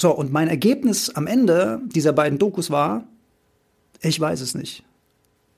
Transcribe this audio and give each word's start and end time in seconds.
So, 0.00 0.12
und 0.12 0.32
mein 0.32 0.46
Ergebnis 0.46 1.10
am 1.10 1.26
Ende 1.26 1.80
dieser 1.86 2.12
beiden 2.12 2.38
Dokus 2.38 2.70
war, 2.70 3.08
ich 4.00 4.20
weiß 4.20 4.40
es 4.42 4.54
nicht. 4.54 4.84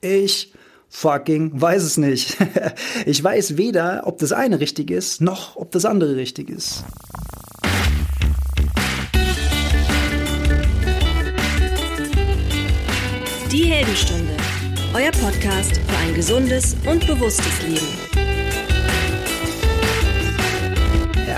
Ich 0.01 0.51
fucking 0.89 1.61
weiß 1.61 1.83
es 1.83 1.97
nicht. 1.97 2.37
ich 3.05 3.23
weiß 3.23 3.57
weder, 3.57 4.01
ob 4.07 4.17
das 4.17 4.31
eine 4.31 4.59
richtig 4.59 4.89
ist, 4.89 5.21
noch 5.21 5.57
ob 5.57 5.69
das 5.69 5.85
andere 5.85 6.15
richtig 6.15 6.49
ist. 6.49 6.83
Die 13.51 13.65
Heldenstunde, 13.65 14.35
euer 14.95 15.11
Podcast 15.11 15.77
für 15.77 15.97
ein 15.97 16.15
gesundes 16.15 16.75
und 16.89 17.05
bewusstes 17.05 17.61
Leben. 17.61 18.00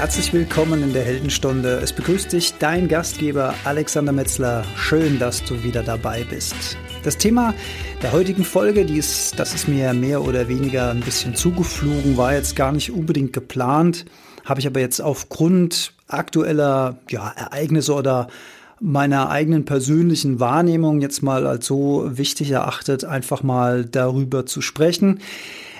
Herzlich 0.03 0.33
willkommen 0.33 0.83
in 0.83 0.91
der 0.91 1.05
Heldenstunde. 1.05 1.79
Es 1.81 1.93
begrüßt 1.93 2.33
dich 2.33 2.55
dein 2.59 2.89
Gastgeber 2.89 3.55
Alexander 3.63 4.11
Metzler. 4.11 4.65
Schön, 4.75 5.17
dass 5.17 5.45
du 5.45 5.63
wieder 5.63 5.81
dabei 5.81 6.25
bist. 6.29 6.75
Das 7.03 7.17
Thema 7.17 7.53
der 8.01 8.11
heutigen 8.11 8.43
Folge, 8.43 8.83
die 8.83 8.97
ist, 8.97 9.39
das 9.39 9.55
ist 9.55 9.69
mir 9.69 9.93
mehr 9.93 10.21
oder 10.21 10.49
weniger 10.49 10.91
ein 10.91 10.99
bisschen 10.99 11.35
zugeflogen, 11.35 12.17
war 12.17 12.33
jetzt 12.33 12.57
gar 12.57 12.73
nicht 12.73 12.91
unbedingt 12.91 13.31
geplant, 13.31 14.03
habe 14.43 14.59
ich 14.59 14.67
aber 14.67 14.81
jetzt 14.81 14.99
aufgrund 14.99 15.93
aktueller 16.09 16.97
ja, 17.09 17.29
Ereignisse 17.37 17.93
oder 17.93 18.27
meiner 18.81 19.29
eigenen 19.29 19.63
persönlichen 19.63 20.41
Wahrnehmung 20.41 20.99
jetzt 20.99 21.23
mal 21.23 21.47
als 21.47 21.65
so 21.65 22.03
wichtig 22.05 22.51
erachtet, 22.51 23.05
einfach 23.05 23.41
mal 23.41 23.85
darüber 23.85 24.45
zu 24.45 24.59
sprechen. 24.59 25.21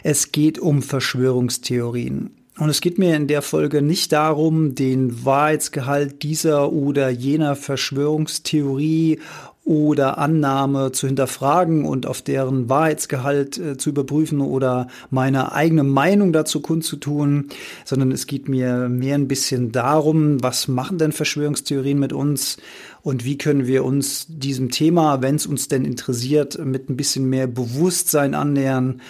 Es 0.01 0.31
geht 0.31 0.59
um 0.59 0.81
Verschwörungstheorien. 0.81 2.31
Und 2.59 2.69
es 2.69 2.81
geht 2.81 2.99
mir 2.99 3.15
in 3.15 3.27
der 3.27 3.41
Folge 3.41 3.81
nicht 3.81 4.11
darum, 4.11 4.75
den 4.75 5.25
Wahrheitsgehalt 5.25 6.21
dieser 6.21 6.71
oder 6.71 7.09
jener 7.09 7.55
Verschwörungstheorie 7.55 9.19
oder 9.65 10.17
Annahme 10.17 10.91
zu 10.91 11.07
hinterfragen 11.07 11.85
und 11.85 12.05
auf 12.05 12.21
deren 12.21 12.67
Wahrheitsgehalt 12.67 13.57
äh, 13.57 13.77
zu 13.77 13.89
überprüfen 13.89 14.41
oder 14.41 14.87
meine 15.09 15.53
eigene 15.53 15.83
Meinung 15.83 16.33
dazu 16.33 16.59
kundzutun, 16.59 17.47
sondern 17.85 18.11
es 18.11 18.27
geht 18.27 18.49
mir 18.49 18.89
mehr 18.89 19.15
ein 19.15 19.29
bisschen 19.29 19.71
darum, 19.71 20.43
was 20.43 20.67
machen 20.67 20.97
denn 20.97 21.13
Verschwörungstheorien 21.13 21.97
mit 21.97 22.11
uns 22.11 22.57
und 23.03 23.23
wie 23.23 23.37
können 23.37 23.65
wir 23.65 23.85
uns 23.85 24.25
diesem 24.27 24.69
Thema, 24.69 25.21
wenn 25.21 25.35
es 25.35 25.45
uns 25.45 25.69
denn 25.69 25.85
interessiert, 25.85 26.63
mit 26.63 26.89
ein 26.89 26.97
bisschen 26.97 27.29
mehr 27.29 27.47
Bewusstsein 27.47 28.35
annähern 28.35 29.01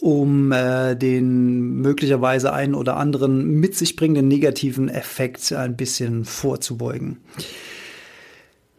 um 0.00 0.52
äh, 0.52 0.96
den 0.96 1.80
möglicherweise 1.80 2.52
einen 2.52 2.74
oder 2.74 2.96
anderen 2.96 3.60
mit 3.60 3.76
sich 3.76 3.96
bringenden 3.96 4.28
negativen 4.28 4.88
Effekt 4.88 5.52
ein 5.52 5.76
bisschen 5.76 6.24
vorzubeugen. 6.24 7.18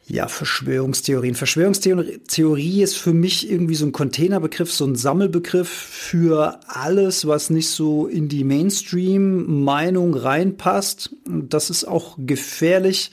Ja, 0.08 0.28
Verschwörungstheorien. 0.28 1.36
Verschwörungstheorie 1.36 2.82
ist 2.82 2.98
für 2.98 3.14
mich 3.14 3.50
irgendwie 3.50 3.76
so 3.76 3.86
ein 3.86 3.94
Containerbegriff, 3.94 4.70
so 4.70 4.86
ein 4.86 4.96
Sammelbegriff 4.96 5.70
für 5.70 6.60
alles, 6.68 7.28
was 7.28 7.50
nicht 7.50 7.70
so 7.70 8.08
in 8.08 8.28
die 8.28 8.44
Mainstream-Meinung 8.44 10.14
reinpasst. 10.14 11.16
Das 11.26 11.70
ist 11.70 11.86
auch 11.86 12.18
gefährlich 12.18 13.12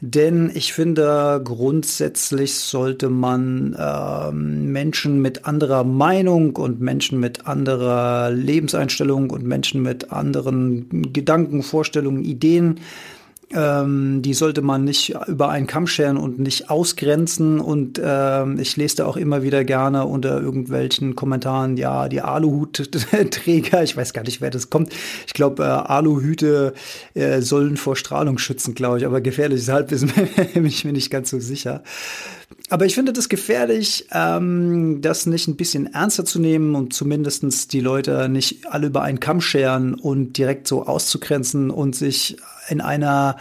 denn 0.00 0.50
ich 0.54 0.72
finde, 0.72 1.40
grundsätzlich 1.42 2.54
sollte 2.54 3.08
man 3.08 3.74
äh, 3.74 4.32
Menschen 4.32 5.22
mit 5.22 5.46
anderer 5.46 5.84
Meinung 5.84 6.56
und 6.56 6.80
Menschen 6.80 7.18
mit 7.18 7.46
anderer 7.46 8.30
Lebenseinstellung 8.30 9.30
und 9.30 9.44
Menschen 9.44 9.82
mit 9.82 10.12
anderen 10.12 11.12
Gedanken, 11.12 11.62
Vorstellungen, 11.62 12.24
Ideen 12.24 12.80
ähm, 13.54 14.22
die 14.22 14.34
sollte 14.34 14.60
man 14.60 14.82
nicht 14.84 15.14
über 15.28 15.50
einen 15.50 15.68
Kamm 15.68 15.86
scheren 15.86 16.16
und 16.16 16.38
nicht 16.40 16.68
ausgrenzen. 16.68 17.60
Und 17.60 18.00
ähm, 18.02 18.58
ich 18.58 18.76
lese 18.76 18.96
da 18.96 19.06
auch 19.06 19.16
immer 19.16 19.42
wieder 19.42 19.64
gerne 19.64 20.04
unter 20.04 20.40
irgendwelchen 20.40 21.14
Kommentaren, 21.14 21.76
ja, 21.76 22.08
die 22.08 22.20
Aluhutträger, 22.20 23.82
ich 23.84 23.96
weiß 23.96 24.12
gar 24.12 24.24
nicht, 24.24 24.40
wer 24.40 24.50
das 24.50 24.68
kommt. 24.68 24.92
Ich 25.26 25.32
glaube, 25.32 25.62
äh, 25.62 25.66
Aluhüte 25.66 26.74
äh, 27.14 27.40
sollen 27.40 27.76
vor 27.76 27.94
Strahlung 27.94 28.38
schützen, 28.38 28.74
glaube 28.74 28.98
ich, 28.98 29.06
aber 29.06 29.20
gefährliches 29.20 29.68
Halbwissen 29.68 30.12
bin 30.54 30.66
ich 30.66 30.84
mir 30.84 30.92
nicht 30.92 31.10
ganz 31.10 31.30
so 31.30 31.38
sicher. 31.38 31.84
Aber 32.68 32.84
ich 32.84 32.96
finde 32.96 33.12
das 33.12 33.28
gefährlich, 33.28 34.08
ähm, 34.12 35.00
das 35.00 35.26
nicht 35.26 35.46
ein 35.46 35.56
bisschen 35.56 35.86
ernster 35.94 36.24
zu 36.24 36.40
nehmen 36.40 36.74
und 36.74 36.92
zumindestens 36.92 37.68
die 37.68 37.80
Leute 37.80 38.28
nicht 38.28 38.66
alle 38.66 38.88
über 38.88 39.02
einen 39.02 39.20
Kamm 39.20 39.40
scheren 39.40 39.94
und 39.94 40.36
direkt 40.36 40.66
so 40.66 40.84
auszugrenzen 40.84 41.70
und 41.70 41.94
sich 41.94 42.36
in 42.68 42.80
einer, 42.80 43.36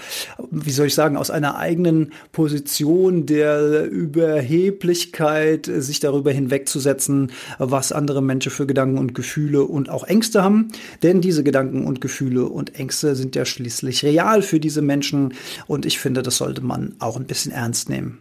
wie 0.52 0.72
soll 0.72 0.88
ich 0.88 0.96
sagen, 0.96 1.18
aus 1.18 1.31
einer 1.31 1.58
eigenen 1.58 2.13
Position 2.31 3.25
der 3.25 3.86
Überheblichkeit 3.86 5.66
sich 5.66 6.00
darüber 6.00 6.31
hinwegzusetzen, 6.31 7.31
was 7.58 7.91
andere 7.91 8.22
Menschen 8.22 8.52
für 8.52 8.66
Gedanken 8.66 8.97
und 8.97 9.16
Gefühle 9.16 9.63
und 9.63 9.90
auch 9.90 10.03
Ängste 10.03 10.44
haben. 10.44 10.69
Denn 11.03 11.22
diese 11.22 11.44
Gedanken 11.44 11.86
und 11.86 12.02
Gefühle 12.02 12.46
und 12.46 12.75
Ängste 12.75 13.16
sind 13.16 13.36
ja 13.36 13.46
schließlich 13.46 14.03
real 14.03 14.41
für 14.41 14.59
diese 14.59 14.81
Menschen 14.81 15.34
und 15.68 15.86
ich 15.86 16.00
finde, 16.00 16.22
das 16.22 16.38
sollte 16.38 16.62
man 16.62 16.96
auch 17.00 17.18
ein 17.18 17.25
bisschen 17.25 17.52
ernst 17.52 17.90
nehmen. 17.90 18.19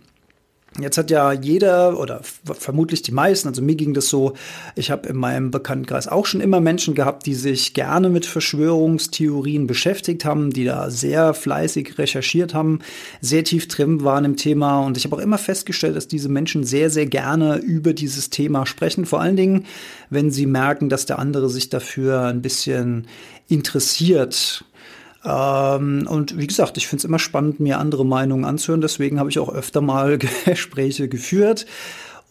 Jetzt 0.80 0.98
hat 0.98 1.08
ja 1.12 1.32
jeder 1.32 2.00
oder 2.00 2.20
vermutlich 2.22 3.02
die 3.02 3.12
meisten, 3.12 3.46
also 3.46 3.62
mir 3.62 3.76
ging 3.76 3.94
das 3.94 4.08
so, 4.08 4.32
ich 4.74 4.90
habe 4.90 5.08
in 5.08 5.16
meinem 5.16 5.52
Bekanntenkreis 5.52 6.08
auch 6.08 6.26
schon 6.26 6.40
immer 6.40 6.60
Menschen 6.60 6.96
gehabt, 6.96 7.26
die 7.26 7.34
sich 7.34 7.74
gerne 7.74 8.08
mit 8.08 8.26
Verschwörungstheorien 8.26 9.68
beschäftigt 9.68 10.24
haben, 10.24 10.50
die 10.50 10.64
da 10.64 10.90
sehr 10.90 11.32
fleißig 11.32 11.96
recherchiert 11.96 12.54
haben, 12.54 12.80
sehr 13.20 13.44
tief 13.44 13.68
drin 13.68 14.02
waren 14.02 14.24
im 14.24 14.36
Thema. 14.36 14.80
Und 14.80 14.96
ich 14.96 15.04
habe 15.04 15.14
auch 15.14 15.20
immer 15.20 15.38
festgestellt, 15.38 15.94
dass 15.94 16.08
diese 16.08 16.28
Menschen 16.28 16.64
sehr, 16.64 16.90
sehr 16.90 17.06
gerne 17.06 17.58
über 17.58 17.92
dieses 17.92 18.30
Thema 18.30 18.66
sprechen, 18.66 19.06
vor 19.06 19.20
allen 19.20 19.36
Dingen, 19.36 19.66
wenn 20.10 20.32
sie 20.32 20.46
merken, 20.46 20.88
dass 20.88 21.06
der 21.06 21.20
andere 21.20 21.48
sich 21.50 21.70
dafür 21.70 22.22
ein 22.22 22.42
bisschen 22.42 23.06
interessiert 23.46 24.64
ähm, 25.24 26.06
und 26.08 26.38
wie 26.38 26.46
gesagt, 26.46 26.76
ich 26.76 26.86
finde 26.86 27.00
es 27.00 27.04
immer 27.04 27.18
spannend, 27.18 27.60
mir 27.60 27.78
andere 27.78 28.04
Meinungen 28.04 28.44
anzuhören. 28.44 28.80
Deswegen 28.80 29.18
habe 29.18 29.30
ich 29.30 29.38
auch 29.38 29.48
öfter 29.48 29.80
mal 29.80 30.18
Gespräche 30.44 31.08
geführt. 31.08 31.66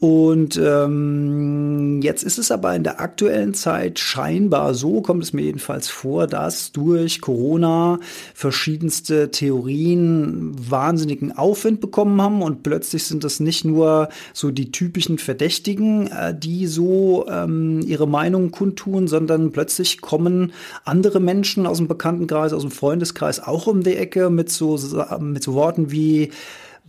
Und 0.03 0.59
ähm, 0.61 2.01
jetzt 2.01 2.23
ist 2.23 2.37
es 2.37 2.51
aber 2.51 2.75
in 2.75 2.83
der 2.83 2.99
aktuellen 2.99 3.53
Zeit 3.53 3.99
scheinbar 3.99 4.73
so, 4.73 5.01
kommt 5.01 5.23
es 5.23 5.31
mir 5.31 5.43
jedenfalls 5.43 5.87
vor, 5.87 6.27
dass 6.27 6.73
durch 6.73 7.21
Corona 7.21 8.01
verschiedenste 8.33 9.31
Theorien 9.31 10.51
wahnsinnigen 10.59 11.31
Aufwind 11.31 11.79
bekommen 11.79 12.21
haben 12.21 12.41
und 12.41 12.63
plötzlich 12.63 13.05
sind 13.05 13.23
das 13.23 13.39
nicht 13.39 13.63
nur 13.63 14.09
so 14.33 14.51
die 14.51 14.73
typischen 14.73 15.19
Verdächtigen, 15.19 16.07
äh, 16.07 16.37
die 16.37 16.67
so 16.67 17.25
ähm, 17.29 17.79
ihre 17.87 18.05
Meinung 18.05 18.51
kundtun, 18.51 19.07
sondern 19.07 19.53
plötzlich 19.53 20.01
kommen 20.01 20.51
andere 20.83 21.21
Menschen 21.21 21.65
aus 21.65 21.77
dem 21.77 21.87
Bekanntenkreis, 21.87 22.51
aus 22.51 22.63
dem 22.63 22.71
Freundeskreis 22.71 23.39
auch 23.39 23.67
um 23.67 23.83
die 23.83 23.95
Ecke 23.95 24.29
mit 24.29 24.49
so, 24.49 24.77
mit 25.21 25.43
so 25.43 25.53
Worten 25.53 25.91
wie, 25.91 26.31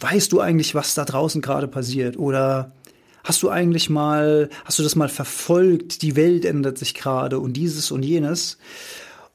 weißt 0.00 0.32
du 0.32 0.40
eigentlich, 0.40 0.74
was 0.74 0.96
da 0.96 1.04
draußen 1.04 1.42
gerade 1.42 1.68
passiert? 1.68 2.18
Oder 2.18 2.72
Hast 3.24 3.42
du 3.42 3.48
eigentlich 3.48 3.88
mal, 3.88 4.50
hast 4.66 4.78
du 4.78 4.82
das 4.82 4.96
mal 4.96 5.08
verfolgt? 5.08 6.02
Die 6.02 6.14
Welt 6.14 6.44
ändert 6.44 6.76
sich 6.76 6.94
gerade 6.94 7.38
und 7.38 7.54
dieses 7.54 7.90
und 7.90 8.02
jenes. 8.02 8.58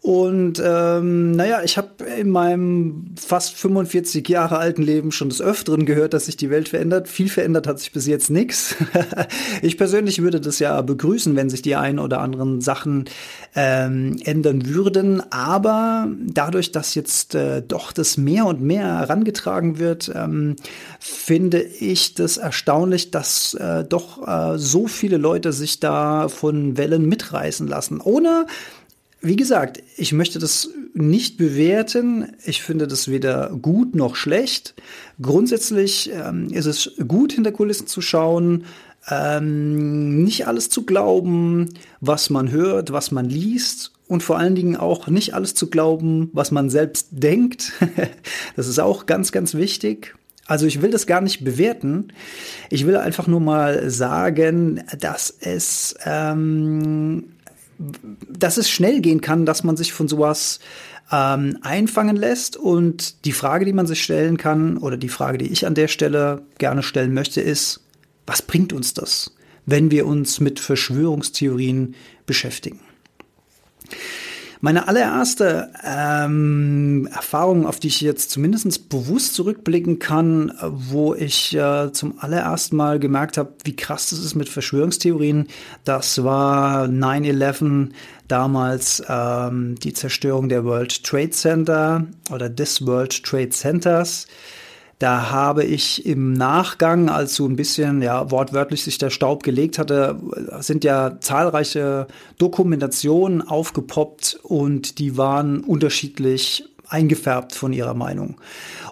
Und 0.02 0.62
ähm, 0.64 1.32
naja, 1.32 1.62
ich 1.62 1.78
habe 1.78 2.06
in 2.06 2.30
meinem 2.30 3.16
fast 3.20 3.56
45 3.56 4.28
Jahre 4.30 4.58
alten 4.58 4.82
Leben 4.82 5.12
schon 5.12 5.28
des 5.28 5.42
Öfteren 5.42 5.86
gehört, 5.86 6.14
dass 6.14 6.28
sich 6.28 6.38
die 6.38 6.50
Welt 6.50 6.70
verändert. 6.70 7.10
Viel 7.10 7.28
verändert 7.28 7.68
hat 7.68 7.80
sich 7.80 7.92
bis 7.92 8.08
jetzt 8.08 8.30
nichts. 8.30 8.76
ich 9.62 9.78
persönlich 9.78 10.22
würde 10.22 10.40
das 10.40 10.60
ja 10.60 10.82
begrüßen, 10.82 11.36
wenn 11.36 11.50
sich 11.50 11.62
die 11.62 11.76
ein 11.76 12.00
oder 12.00 12.22
anderen 12.22 12.62
Sachen 12.62 13.06
ähm, 13.56 14.18
ändern 14.24 14.68
würden. 14.68 15.22
Aber 15.34 16.08
dadurch, 16.26 16.72
dass 16.72 16.96
jetzt 16.96 17.36
äh, 17.36 17.62
doch 17.62 17.92
das 17.92 18.16
mehr 18.16 18.46
und 18.46 18.62
mehr 18.62 19.00
herangetragen 19.00 19.80
wird, 19.80 20.10
ähm, 20.16 20.56
finde 21.01 21.62
ich 21.62 22.16
das 22.16 22.38
erstaunlich, 22.38 23.12
dass 23.12 23.54
äh, 23.56 23.84
doch 23.84 24.25
äh, 24.25 24.57
so 24.57 24.88
viele 24.88 25.18
Leute 25.18 25.51
sich 25.51 25.81
da 25.81 26.30
von 26.30 26.78
Wellen 26.78 27.06
mitreißen 27.06 27.68
lassen, 27.68 28.00
ohne 28.00 28.46
wie 29.21 29.36
gesagt, 29.36 29.81
ich 29.98 30.13
möchte 30.13 30.39
das 30.39 30.69
nicht 30.94 31.38
bewerten. 31.38 32.33
Ich 32.45 32.62
finde 32.62 32.88
das 32.88 33.10
weder 33.10 33.50
gut 33.50 33.95
noch 33.95 34.16
schlecht. 34.16 34.75
Grundsätzlich 35.21 36.10
ähm, 36.13 36.50
ist 36.51 36.66
es 36.66 36.92
gut, 37.07 37.33
hinter 37.33 37.51
Kulissen 37.51 37.88
zu 37.88 38.01
schauen, 38.01 38.66
ähm, 39.10 40.24
nicht 40.24 40.48
alles 40.48 40.69
zu 40.69 40.86
glauben, 40.86 41.69
was 42.00 42.30
man 42.30 42.51
hört, 42.51 42.92
was 42.92 43.12
man 43.12 43.30
liest 43.30 43.92
und 44.07 44.24
vor 44.24 44.38
allen 44.38 44.56
Dingen 44.56 44.75
auch 44.75 45.07
nicht 45.07 45.33
alles 45.33 45.54
zu 45.54 45.69
glauben, 45.69 46.30
was 46.33 46.51
man 46.51 46.69
selbst 46.69 47.10
denkt. 47.12 47.74
das 48.56 48.68
ist 48.68 48.80
auch 48.80 49.06
ganz, 49.06 49.31
ganz 49.31 49.54
wichtig. 49.54 50.15
Also 50.48 50.65
ich 50.65 50.81
will 50.81 50.89
das 50.89 51.06
gar 51.06 51.22
nicht 51.22 51.44
bewerten. 51.44 52.07
Ich 52.72 52.88
will 52.88 52.98
einfach 52.98 53.27
nur 53.27 53.39
mal 53.39 53.89
sagen, 53.92 54.83
dass 55.00 55.30
es 55.39 55.95
ähm, 56.06 57.25
dass 57.80 58.58
es 58.58 58.70
schnell 58.70 59.02
gehen 59.02 59.22
kann, 59.22 59.46
dass 59.46 59.64
man 59.64 59.78
sich 59.78 59.94
von 59.94 60.08
sowas 60.08 60.60
ähm, 61.12 61.58
einfangen 61.62 62.16
lässt. 62.16 62.58
Und 62.58 63.26
die 63.26 63.31
Frage, 63.31 63.66
die 63.66 63.74
man 63.74 63.88
sich 63.88 64.04
stellen 64.04 64.38
kann, 64.38 64.78
oder 64.78 64.98
die 64.98 65.10
Frage, 65.10 65.38
die 65.38 65.48
ich 65.48 65.66
an 65.66 65.76
der 65.76 65.88
Stelle 65.88 66.44
gerne 66.58 66.84
stellen 66.84 67.14
möchte, 67.14 67.42
ist, 67.42 67.81
was 68.28 68.42
bringt 68.42 68.74
uns 68.74 68.94
das, 68.94 69.34
wenn 69.66 69.92
wir 69.92 70.06
uns 70.06 70.40
mit 70.40 70.60
Verschwörungstheorien 70.60 71.96
beschäftigen? 72.26 72.81
Meine 74.62 74.90
allererste 74.90 75.72
ähm, 75.86 77.08
Erfahrung, 77.14 77.66
auf 77.66 77.80
die 77.80 77.88
ich 77.88 78.02
jetzt 78.02 78.30
zumindest 78.30 78.90
bewusst 78.90 79.34
zurückblicken 79.36 80.00
kann, 80.00 80.52
wo 80.62 81.16
ich 81.16 81.56
äh, 81.56 81.94
zum 81.94 82.20
allerersten 82.20 82.76
Mal 82.76 83.00
gemerkt 83.00 83.38
habe, 83.38 83.54
wie 83.64 83.78
krass 83.78 84.10
das 84.10 84.20
ist 84.20 84.36
mit 84.36 84.50
Verschwörungstheorien, 84.50 85.48
das 85.86 86.26
war 86.26 86.88
9-11, 86.88 87.92
damals 88.28 89.02
ähm, 89.08 89.76
die 89.76 89.94
Zerstörung 89.94 90.50
der 90.50 90.66
World 90.66 91.06
Trade 91.06 91.30
Center 91.30 92.06
oder 92.30 92.50
des 92.50 92.86
World 92.86 93.24
Trade 93.24 93.52
Centers. 93.52 94.28
Da 95.00 95.31
habe 95.31 95.63
ich 95.63 96.06
im 96.06 96.34
Nachgang, 96.34 97.07
als 97.07 97.36
so 97.36 97.46
ein 97.46 97.56
bisschen, 97.56 98.01
ja, 98.01 98.31
wortwörtlich 98.31 98.84
sich 98.84 98.98
der 98.98 99.10
Staub 99.10 99.44
gelegt 99.44 99.80
hatte, 99.80 100.19
sind 100.60 100.84
ja 100.84 101.19
zahlreiche 101.22 102.07
Dokumentationen 102.38 103.42
aufgepoppt 103.42 104.42
und 104.44 105.00
die 105.00 105.16
waren 105.18 105.62
unterschiedlich 105.62 106.66
eingefärbt 106.90 107.56
von 107.56 107.72
ihrer 107.72 107.94
Meinung. 107.94 108.42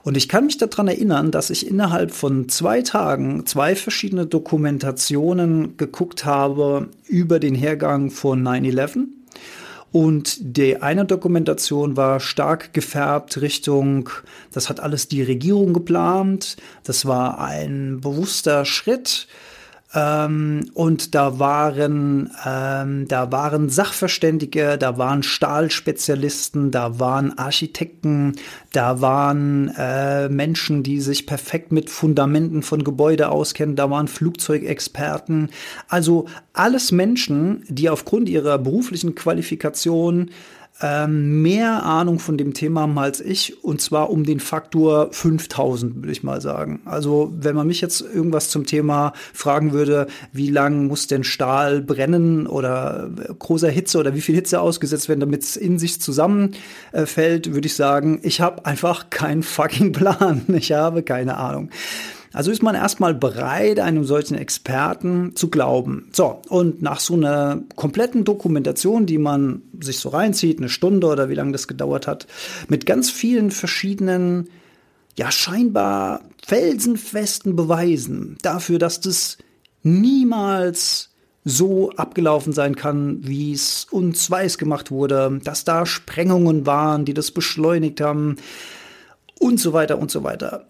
Und 0.03 0.15
ich 0.15 0.29
kann 0.29 0.45
mich 0.45 0.57
daran 0.57 0.87
erinnern, 0.87 1.31
dass 1.31 1.49
ich 1.49 1.67
innerhalb 1.67 2.11
von 2.11 2.47
zwei 2.47 2.83
Tagen 2.83 3.45
zwei 3.45 3.75
verschiedene 3.75 4.25
Dokumentationen 4.25 5.75
geguckt 5.75 6.23
habe 6.23 6.87
über 7.07 7.39
den 7.39 7.55
Hergang 7.55 8.11
von 8.11 8.41
9-11 8.47 9.07
und 9.91 10.37
die 10.39 10.81
eine 10.81 11.05
Dokumentation 11.05 11.95
war 11.97 12.19
stark 12.19 12.73
gefärbt 12.73 13.41
Richtung, 13.41 14.09
das 14.51 14.69
hat 14.69 14.79
alles 14.79 15.07
die 15.07 15.23
Regierung 15.23 15.73
geplant, 15.73 16.57
das 16.83 17.05
war 17.05 17.39
ein 17.39 18.01
bewusster 18.01 18.65
Schritt 18.65 19.27
ähm, 19.97 20.69
und 20.75 21.15
da 21.15 21.39
waren, 21.39 22.29
ähm, 22.45 23.07
da 23.07 23.31
waren 23.31 23.69
Sachverständige, 23.69 24.77
da 24.77 24.99
waren 24.99 25.23
Stahlspezialisten, 25.23 26.69
da 26.69 26.99
waren 26.99 27.35
Architekten, 27.39 28.35
da 28.73 29.01
waren 29.01 29.73
äh, 29.75 30.29
Menschen, 30.29 30.83
die 30.83 31.01
sich 31.01 31.25
perfekt 31.25 31.71
mit 31.71 31.89
Fundamenten 31.89 32.61
von 32.61 32.83
Gebäude 32.83 33.29
auskennen, 33.29 33.75
da 33.75 33.89
waren 33.89 34.07
Flugzeugexperten. 34.07 35.49
Also 35.87 36.27
alles 36.53 36.91
Menschen, 36.91 37.63
die 37.67 37.89
aufgrund 37.89 38.29
ihrer 38.29 38.59
beruflichen 38.59 39.15
Qualifikation 39.15 40.29
ähm, 40.81 41.41
mehr 41.41 41.83
Ahnung 41.83 42.19
von 42.19 42.37
dem 42.37 42.53
Thema 42.53 42.81
haben 42.81 42.97
als 42.99 43.19
ich, 43.19 43.63
und 43.63 43.81
zwar 43.81 44.09
um 44.09 44.23
den 44.23 44.39
Faktor 44.39 45.09
5000, 45.11 45.95
würde 45.95 46.11
ich 46.11 46.23
mal 46.23 46.41
sagen. 46.41 46.81
Also 46.85 47.33
wenn 47.35 47.55
man 47.55 47.67
mich 47.67 47.81
jetzt 47.81 48.01
irgendwas 48.01 48.49
zum 48.49 48.65
Thema 48.65 49.13
fragen 49.33 49.73
würde, 49.73 50.07
wie 50.31 50.49
lang 50.49 50.87
muss 50.87 51.07
denn 51.07 51.23
Stahl 51.23 51.81
brennen 51.81 52.45
oder 52.47 53.09
großer 53.39 53.69
Hitze 53.69 53.97
oder 53.97 54.13
wie 54.13 54.21
viel 54.21 54.35
Hitze 54.35 54.61
ausgesetzt 54.61 55.09
werden, 55.09 55.21
damit 55.21 55.43
es 55.43 55.57
in 55.57 55.79
sich 55.79 55.99
zusammenfällt, 55.99 57.53
würde 57.53 57.67
ich 57.67 57.75
sagen, 57.75 58.19
ich 58.21 58.41
habe 58.41 58.65
einfach 58.65 59.09
keinen 59.09 59.43
fucking 59.43 59.91
Plan. 59.91 60.41
Ich 60.57 60.71
habe 60.71 61.03
keine 61.03 61.37
Ahnung. 61.37 61.69
Also 62.37 62.51
ist 62.51 62.61
man 62.61 62.75
erstmal 62.75 63.15
bereit, 63.15 63.79
einem 63.79 64.03
solchen 64.03 64.37
Experten 64.37 65.35
zu 65.35 65.49
glauben. 65.49 66.07
So, 66.13 66.39
und 66.49 66.83
nach 66.83 66.99
so 66.99 67.15
einer 67.15 67.63
kompletten 67.75 68.25
Dokumentation, 68.25 69.07
die 69.07 69.17
man 69.17 69.63
sich 69.81 69.97
so 69.97 70.09
reinzieht, 70.09 70.59
eine 70.59 70.69
Stunde 70.69 71.07
oder 71.07 71.29
wie 71.29 71.33
lange 71.33 71.53
das 71.53 71.67
gedauert 71.67 72.05
hat, 72.05 72.27
mit 72.67 72.85
ganz 72.85 73.09
vielen 73.09 73.49
verschiedenen, 73.49 74.49
ja 75.15 75.31
scheinbar 75.31 76.21
felsenfesten 76.45 77.55
Beweisen 77.55 78.37
dafür, 78.43 78.77
dass 78.77 79.01
das 79.01 79.39
niemals 79.81 81.09
so 81.43 81.89
abgelaufen 81.93 82.53
sein 82.53 82.75
kann, 82.75 83.27
wie 83.27 83.51
es 83.51 83.87
uns 83.89 84.29
weiß 84.29 84.59
gemacht 84.59 84.91
wurde, 84.91 85.39
dass 85.43 85.63
da 85.63 85.87
Sprengungen 85.87 86.67
waren, 86.67 87.03
die 87.03 87.15
das 87.15 87.31
beschleunigt 87.31 87.99
haben 87.99 88.35
und 89.39 89.59
so 89.59 89.73
weiter 89.73 89.97
und 89.97 90.11
so 90.11 90.23
weiter. 90.23 90.67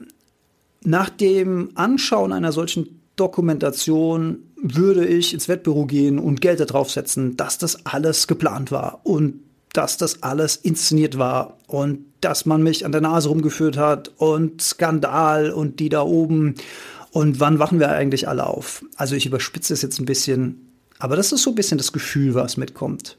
Nach 0.84 1.10
dem 1.10 1.72
Anschauen 1.76 2.32
einer 2.32 2.52
solchen 2.52 3.02
Dokumentation 3.16 4.40
würde 4.62 5.06
ich 5.06 5.34
ins 5.34 5.48
Wettbüro 5.48 5.86
gehen 5.86 6.20
und 6.20 6.42
Geld 6.42 6.60
darauf 6.60 6.92
setzen, 6.92 7.38
dass 7.38 7.58
das 7.58 7.86
alles 7.86 8.28
geplant 8.28 8.72
war 8.72 9.02
und 9.04 9.42
dass 9.74 9.98
das 9.98 10.24
alles 10.24 10.56
inszeniert 10.56 11.18
war 11.18 11.58
und 11.68 12.06
dass 12.22 12.46
man 12.46 12.64
mich 12.64 12.86
an 12.86 12.92
der 12.92 13.02
Nase 13.02 13.30
rumgeführt 13.30 13.78
hat 13.78 14.12
und 14.18 14.62
Skandal 14.62 15.52
und 15.52 15.80
die 15.80 15.90
da 15.90 16.02
oben. 16.02 16.56
Und 17.12 17.40
wann 17.40 17.60
wachen 17.60 17.80
wir 17.80 17.90
eigentlich 17.90 18.28
alle 18.28 18.48
auf? 18.48 18.84
Also 18.96 19.16
ich 19.16 19.26
überspitze 19.26 19.74
es 19.74 19.82
jetzt 19.82 20.00
ein 20.00 20.06
bisschen, 20.06 20.72
aber 21.00 21.16
das 21.16 21.32
ist 21.32 21.44
so 21.44 21.52
ein 21.52 21.56
bisschen 21.56 21.78
das 21.78 21.94
Gefühl, 21.94 22.34
was 22.34 22.58
mitkommt. 22.58 23.18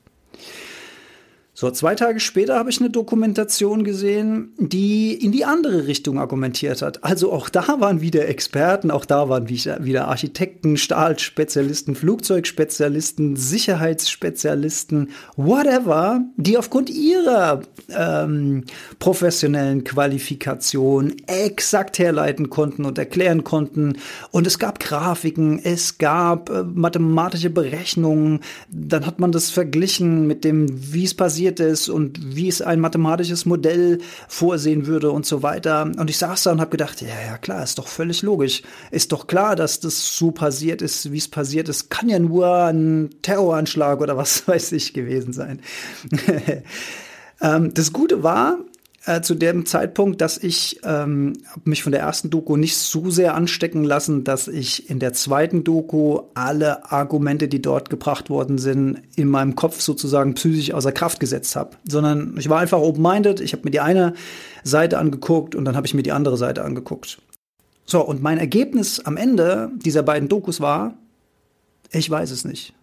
So, 1.61 1.69
zwei 1.73 1.97
Tage 1.97 2.21
später 2.21 2.55
habe 2.55 2.71
ich 2.71 2.79
eine 2.79 2.89
Dokumentation 2.89 3.83
gesehen, 3.83 4.53
die 4.59 5.13
in 5.13 5.33
die 5.33 5.45
andere 5.45 5.89
Richtung 5.89 6.21
argumentiert 6.21 6.83
hat. 6.83 7.03
Also 7.03 7.33
auch 7.33 7.49
da 7.49 7.81
waren 7.81 8.01
wieder 8.01 8.29
Experten, 8.29 8.93
auch 8.93 9.05
da 9.05 9.29
waren 9.29 9.49
wieder 9.49 10.07
Architekten, 10.07 10.77
Stahlspezialisten, 10.77 11.97
Flugzeugspezialisten, 11.97 13.35
Sicherheitsspezialisten, 13.35 15.11
whatever, 15.35 16.21
die 16.37 16.57
aufgrund 16.57 16.91
ihrer 16.91 17.63
ähm, 17.89 18.63
professionellen 19.01 19.83
Qualifikation 19.83 21.17
exakt 21.27 21.99
herleiten 21.99 22.51
konnten 22.51 22.85
und 22.85 22.99
erklären 22.99 23.43
konnten. 23.43 23.97
Und 24.31 24.47
es 24.47 24.61
gab 24.61 24.79
Grafiken, 24.79 25.59
es 25.65 25.99
gab 25.99 26.51
äh, 26.51 26.63
mathematische 26.63 27.51
Berechnungen. 27.51 28.43
Dann 28.71 29.05
hat 29.07 29.19
man 29.19 29.33
das 29.33 29.51
verglichen 29.51 30.29
mit 30.29 30.45
dem, 30.45 30.69
wie 30.93 31.03
es 31.03 31.15
passiert 31.15 31.48
passiert 31.49 31.61
ist 31.61 31.89
und 31.89 32.37
wie 32.37 32.49
es 32.49 32.63
ein 32.63 32.81
mathematisches 32.81 33.47
Modell 33.47 33.99
vorsehen 34.29 34.87
würde 34.87 35.11
und 35.11 35.27
so 35.27 35.43
weiter. 35.43 35.83
Und 35.83 36.11
ich 36.11 36.19
saß 36.19 36.45
da 36.45 36.53
und 36.53 36.61
habe 36.61 36.71
gedacht, 36.71 37.01
ja, 37.01 37.09
ja, 37.27 37.39
klar, 37.39 37.63
ist 37.63 37.79
doch 37.79 37.89
völlig 37.89 38.23
logisch. 38.23 38.63
Ist 38.91 39.13
doch 39.13 39.27
klar, 39.27 39.57
dass 39.57 39.81
das 39.81 40.17
so 40.17 40.31
passiert 40.31 40.83
ist, 40.83 41.13
wie 41.13 41.19
es 41.19 41.29
passiert 41.29 41.69
ist. 41.69 41.91
Kann 41.91 42.09
ja 42.09 42.19
nur 42.19 42.49
ein 42.65 43.11
Terroranschlag 43.23 44.01
oder 44.01 44.17
was 44.17 44.47
weiß 44.49 44.73
ich 44.73 44.93
gewesen 44.93 45.33
sein. 45.33 45.61
Ähm, 47.41 47.73
das 47.73 47.93
Gute 47.93 48.25
war, 48.25 48.59
äh, 49.09 49.23
zu 49.23 49.35
dem 49.35 49.65
Zeitpunkt, 49.65 50.21
dass 50.21 50.37
ich 50.37 50.81
ähm, 50.85 51.33
mich 51.65 51.83
von 51.83 51.93
der 51.93 52.03
ersten 52.03 52.29
Doku 52.29 52.57
nicht 52.57 52.77
so 52.77 53.09
sehr 53.09 53.35
anstecken 53.35 53.83
lassen, 53.83 54.23
dass 54.23 54.49
ich 54.49 54.91
in 54.91 54.99
der 54.99 55.15
zweiten 55.15 55.65
Doku 55.65 56.21
alle 56.35 56.93
Argumente, 56.93 57.49
die 57.49 57.63
dort 57.63 57.89
gebracht 57.89 58.29
worden 58.29 58.59
sind, 58.59 59.01
in 59.17 59.29
meinem 59.29 59.57
Kopf 59.57 59.81
sozusagen 59.81 60.35
psychisch 60.35 60.75
außer 60.75 60.93
Kraft 60.93 61.21
gesetzt 61.21 61.57
habe, 61.57 61.77
sondern 61.89 62.37
ich 62.39 62.51
war 62.51 62.61
einfach 62.61 62.81
open-minded. 62.81 63.41
Ich 63.41 63.55
habe 63.55 63.63
mir 63.65 63.71
die 63.71 63.81
eine 63.81 64.13
Seite 64.63 64.99
angeguckt 64.99 65.55
und 65.55 65.65
dann 65.65 65.75
habe 65.75 65.87
ich 65.87 65.95
mir 65.95 66.03
die 66.03 66.13
andere 66.13 66.37
Seite 66.37 66.63
angeguckt. 66.63 67.19
So, 67.87 68.05
und 68.05 68.23
mein 68.23 68.37
Ergebnis 68.37 69.01
am 69.01 69.17
Ende 69.17 69.71
dieser 69.77 70.03
beiden 70.03 70.29
Dokus 70.29 70.61
war, 70.61 70.99
ich 71.91 72.11
weiß 72.11 72.31
es 72.31 72.45
nicht. 72.45 72.75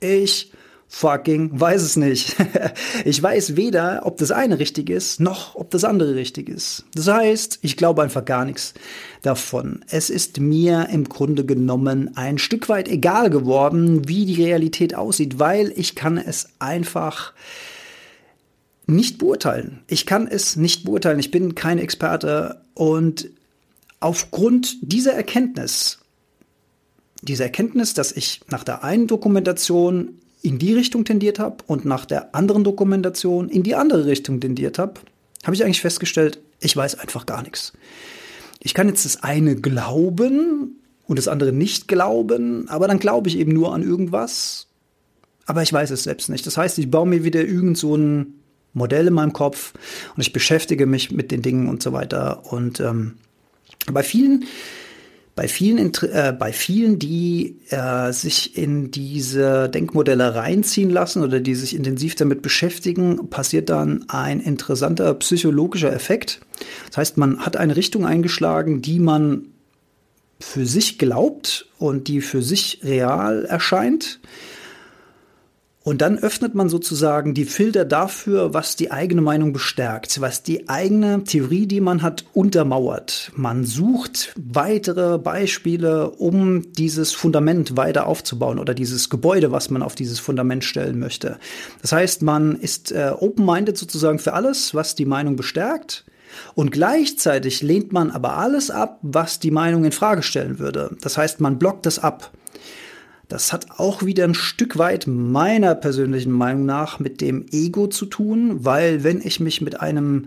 Ich 0.00 0.52
fucking 0.90 1.58
weiß 1.58 1.82
es 1.82 1.96
nicht. 1.96 2.36
ich 3.04 3.22
weiß 3.22 3.56
weder, 3.56 4.02
ob 4.04 4.18
das 4.18 4.32
eine 4.32 4.58
richtig 4.58 4.90
ist, 4.90 5.20
noch 5.20 5.54
ob 5.54 5.70
das 5.70 5.84
andere 5.84 6.16
richtig 6.16 6.48
ist. 6.48 6.84
Das 6.94 7.06
heißt, 7.06 7.60
ich 7.62 7.76
glaube 7.76 8.02
einfach 8.02 8.24
gar 8.24 8.44
nichts 8.44 8.74
davon. 9.22 9.84
Es 9.88 10.10
ist 10.10 10.40
mir 10.40 10.88
im 10.90 11.08
Grunde 11.08 11.46
genommen 11.46 12.16
ein 12.16 12.38
Stück 12.38 12.68
weit 12.68 12.88
egal 12.88 13.30
geworden, 13.30 14.08
wie 14.08 14.26
die 14.26 14.42
Realität 14.42 14.94
aussieht, 14.94 15.38
weil 15.38 15.72
ich 15.76 15.94
kann 15.94 16.18
es 16.18 16.48
einfach 16.58 17.32
nicht 18.86 19.18
beurteilen. 19.18 19.84
Ich 19.86 20.06
kann 20.06 20.26
es 20.26 20.56
nicht 20.56 20.84
beurteilen. 20.84 21.20
Ich 21.20 21.30
bin 21.30 21.54
kein 21.54 21.78
Experte 21.78 22.62
und 22.74 23.30
aufgrund 24.00 24.76
dieser 24.82 25.12
Erkenntnis, 25.12 26.00
diese 27.22 27.44
Erkenntnis, 27.44 27.94
dass 27.94 28.10
ich 28.10 28.40
nach 28.48 28.64
der 28.64 28.82
einen 28.82 29.06
Dokumentation 29.06 30.19
in 30.42 30.58
die 30.58 30.72
Richtung 30.72 31.04
tendiert 31.04 31.38
habe 31.38 31.56
und 31.66 31.84
nach 31.84 32.04
der 32.04 32.34
anderen 32.34 32.64
Dokumentation 32.64 33.48
in 33.48 33.62
die 33.62 33.74
andere 33.74 34.06
Richtung 34.06 34.40
tendiert 34.40 34.78
habe, 34.78 34.94
habe 35.44 35.54
ich 35.54 35.64
eigentlich 35.64 35.80
festgestellt, 35.80 36.40
ich 36.60 36.76
weiß 36.76 36.98
einfach 36.98 37.26
gar 37.26 37.42
nichts. 37.42 37.72
Ich 38.62 38.74
kann 38.74 38.88
jetzt 38.88 39.04
das 39.04 39.22
eine 39.22 39.56
glauben 39.56 40.80
und 41.06 41.18
das 41.18 41.28
andere 41.28 41.52
nicht 41.52 41.88
glauben, 41.88 42.68
aber 42.68 42.88
dann 42.88 42.98
glaube 42.98 43.28
ich 43.28 43.38
eben 43.38 43.52
nur 43.52 43.74
an 43.74 43.82
irgendwas, 43.82 44.66
aber 45.46 45.62
ich 45.62 45.72
weiß 45.72 45.90
es 45.90 46.04
selbst 46.04 46.28
nicht. 46.28 46.46
Das 46.46 46.56
heißt, 46.56 46.78
ich 46.78 46.90
baue 46.90 47.06
mir 47.06 47.24
wieder 47.24 47.44
irgend 47.44 47.76
so 47.76 47.96
ein 47.96 48.34
Modell 48.72 49.08
in 49.08 49.14
meinem 49.14 49.32
Kopf 49.32 49.72
und 50.14 50.20
ich 50.20 50.32
beschäftige 50.32 50.86
mich 50.86 51.10
mit 51.10 51.32
den 51.32 51.42
Dingen 51.42 51.68
und 51.68 51.82
so 51.82 51.92
weiter. 51.92 52.52
Und 52.52 52.80
ähm, 52.80 53.14
bei 53.92 54.02
vielen 54.02 54.44
Bei 55.36 55.48
vielen, 55.48 55.92
äh, 56.02 56.34
bei 56.38 56.52
vielen, 56.52 56.98
die 56.98 57.56
äh, 57.70 58.12
sich 58.12 58.58
in 58.58 58.90
diese 58.90 59.68
Denkmodelle 59.68 60.34
reinziehen 60.34 60.90
lassen 60.90 61.22
oder 61.22 61.40
die 61.40 61.54
sich 61.54 61.74
intensiv 61.74 62.14
damit 62.14 62.42
beschäftigen, 62.42 63.30
passiert 63.30 63.70
dann 63.70 64.04
ein 64.08 64.40
interessanter 64.40 65.14
psychologischer 65.14 65.92
Effekt. 65.92 66.40
Das 66.88 66.98
heißt, 66.98 67.16
man 67.16 67.40
hat 67.40 67.56
eine 67.56 67.76
Richtung 67.76 68.04
eingeschlagen, 68.04 68.82
die 68.82 68.98
man 68.98 69.46
für 70.40 70.66
sich 70.66 70.98
glaubt 70.98 71.68
und 71.78 72.08
die 72.08 72.20
für 72.20 72.42
sich 72.42 72.80
real 72.82 73.44
erscheint. 73.44 74.20
Und 75.82 76.02
dann 76.02 76.18
öffnet 76.18 76.54
man 76.54 76.68
sozusagen 76.68 77.32
die 77.32 77.46
Filter 77.46 77.86
dafür, 77.86 78.52
was 78.52 78.76
die 78.76 78.90
eigene 78.90 79.22
Meinung 79.22 79.54
bestärkt, 79.54 80.20
was 80.20 80.42
die 80.42 80.68
eigene 80.68 81.24
Theorie, 81.24 81.66
die 81.66 81.80
man 81.80 82.02
hat, 82.02 82.26
untermauert. 82.34 83.32
Man 83.34 83.64
sucht 83.64 84.34
weitere 84.36 85.16
Beispiele, 85.16 86.10
um 86.10 86.70
dieses 86.72 87.12
Fundament 87.12 87.78
weiter 87.78 88.06
aufzubauen 88.06 88.58
oder 88.58 88.74
dieses 88.74 89.08
Gebäude, 89.08 89.52
was 89.52 89.70
man 89.70 89.82
auf 89.82 89.94
dieses 89.94 90.18
Fundament 90.18 90.64
stellen 90.64 90.98
möchte. 90.98 91.38
Das 91.80 91.92
heißt, 91.92 92.20
man 92.20 92.56
ist 92.56 92.92
äh, 92.92 93.12
open-minded 93.18 93.78
sozusagen 93.78 94.18
für 94.18 94.34
alles, 94.34 94.74
was 94.74 94.94
die 94.94 95.06
Meinung 95.06 95.36
bestärkt. 95.36 96.04
Und 96.54 96.72
gleichzeitig 96.72 97.62
lehnt 97.62 97.92
man 97.92 98.10
aber 98.10 98.36
alles 98.36 98.70
ab, 98.70 98.98
was 99.02 99.38
die 99.38 99.50
Meinung 99.50 99.84
in 99.84 99.92
Frage 99.92 100.22
stellen 100.22 100.58
würde. 100.58 100.96
Das 101.00 101.16
heißt, 101.16 101.40
man 101.40 101.58
blockt 101.58 101.86
es 101.86 101.98
ab. 101.98 102.30
Das 103.30 103.52
hat 103.52 103.78
auch 103.78 104.02
wieder 104.02 104.24
ein 104.24 104.34
Stück 104.34 104.76
weit 104.76 105.06
meiner 105.06 105.76
persönlichen 105.76 106.32
Meinung 106.32 106.66
nach 106.66 106.98
mit 106.98 107.20
dem 107.20 107.46
Ego 107.52 107.86
zu 107.86 108.06
tun, 108.06 108.64
weil 108.64 109.04
wenn 109.04 109.22
ich 109.22 109.38
mich 109.38 109.60
mit 109.60 109.80
einem 109.80 110.26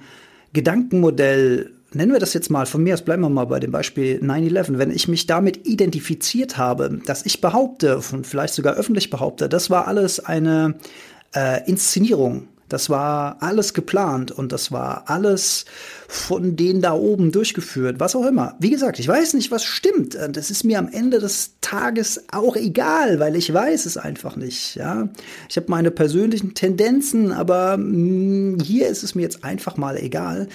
Gedankenmodell, 0.54 1.72
nennen 1.92 2.14
wir 2.14 2.22
das 2.22 2.34
jetzt 2.34 2.50
mal, 2.50 2.66
von 2.66 2.82
mir 2.82 2.94
aus 2.94 3.02
bleiben 3.02 3.22
wir 3.22 3.30
mal 3.30 3.44
bei 3.44 3.60
dem 3.60 3.72
Beispiel 3.72 4.22
9-11, 4.24 4.78
wenn 4.78 4.90
ich 4.90 5.10
mich 5.10 5.28
damit 5.28 5.68
identifiziert 5.68 6.58
habe, 6.58 7.02
dass 7.06 7.26
ich 7.26 7.42
behaupte 7.42 8.00
und 8.14 8.26
vielleicht 8.26 8.54
sogar 8.54 8.76
öffentlich 8.76 9.10
behaupte, 9.10 9.50
das 9.50 9.70
war 9.70 9.86
alles 9.90 10.22
eine 10.22 10.76
äh, 11.36 11.70
Inszenierung, 11.70 12.48
das 12.74 12.90
war 12.90 13.38
alles 13.40 13.76
geplant 13.76 14.32
und 14.32 14.52
das 14.52 14.72
war 14.72 15.04
alles 15.06 15.66
von 16.08 16.56
denen 16.56 16.82
da 16.82 16.94
oben 16.94 17.32
durchgeführt, 17.32 18.00
was 18.00 18.16
auch 18.16 18.26
immer. 18.26 18.56
Wie 18.58 18.72
gesagt, 18.72 18.98
ich 18.98 19.08
weiß 19.08 19.36
nicht, 19.36 19.52
was 19.52 19.64
stimmt. 19.64 20.18
Das 20.32 20.50
ist 20.50 20.64
mir 20.64 20.80
am 20.80 20.90
Ende 20.92 21.20
des 21.20 21.52
Tages 21.62 22.24
auch 22.32 22.56
egal, 22.56 23.20
weil 23.20 23.36
ich 23.36 23.54
weiß 23.54 23.86
es 23.86 23.98
einfach 23.98 24.38
nicht. 24.38 24.74
Ja, 24.74 25.08
ich 25.50 25.56
habe 25.56 25.68
meine 25.70 25.92
persönlichen 25.92 26.56
Tendenzen, 26.56 27.32
aber 27.32 27.78
mh, 27.78 27.84
hm, 27.84 28.58
hier 28.64 28.88
ist 28.88 29.04
es 29.04 29.14
mir 29.14 29.22
jetzt 29.22 29.44
einfach 29.44 29.78
mal 29.78 29.96
egal. 29.96 30.48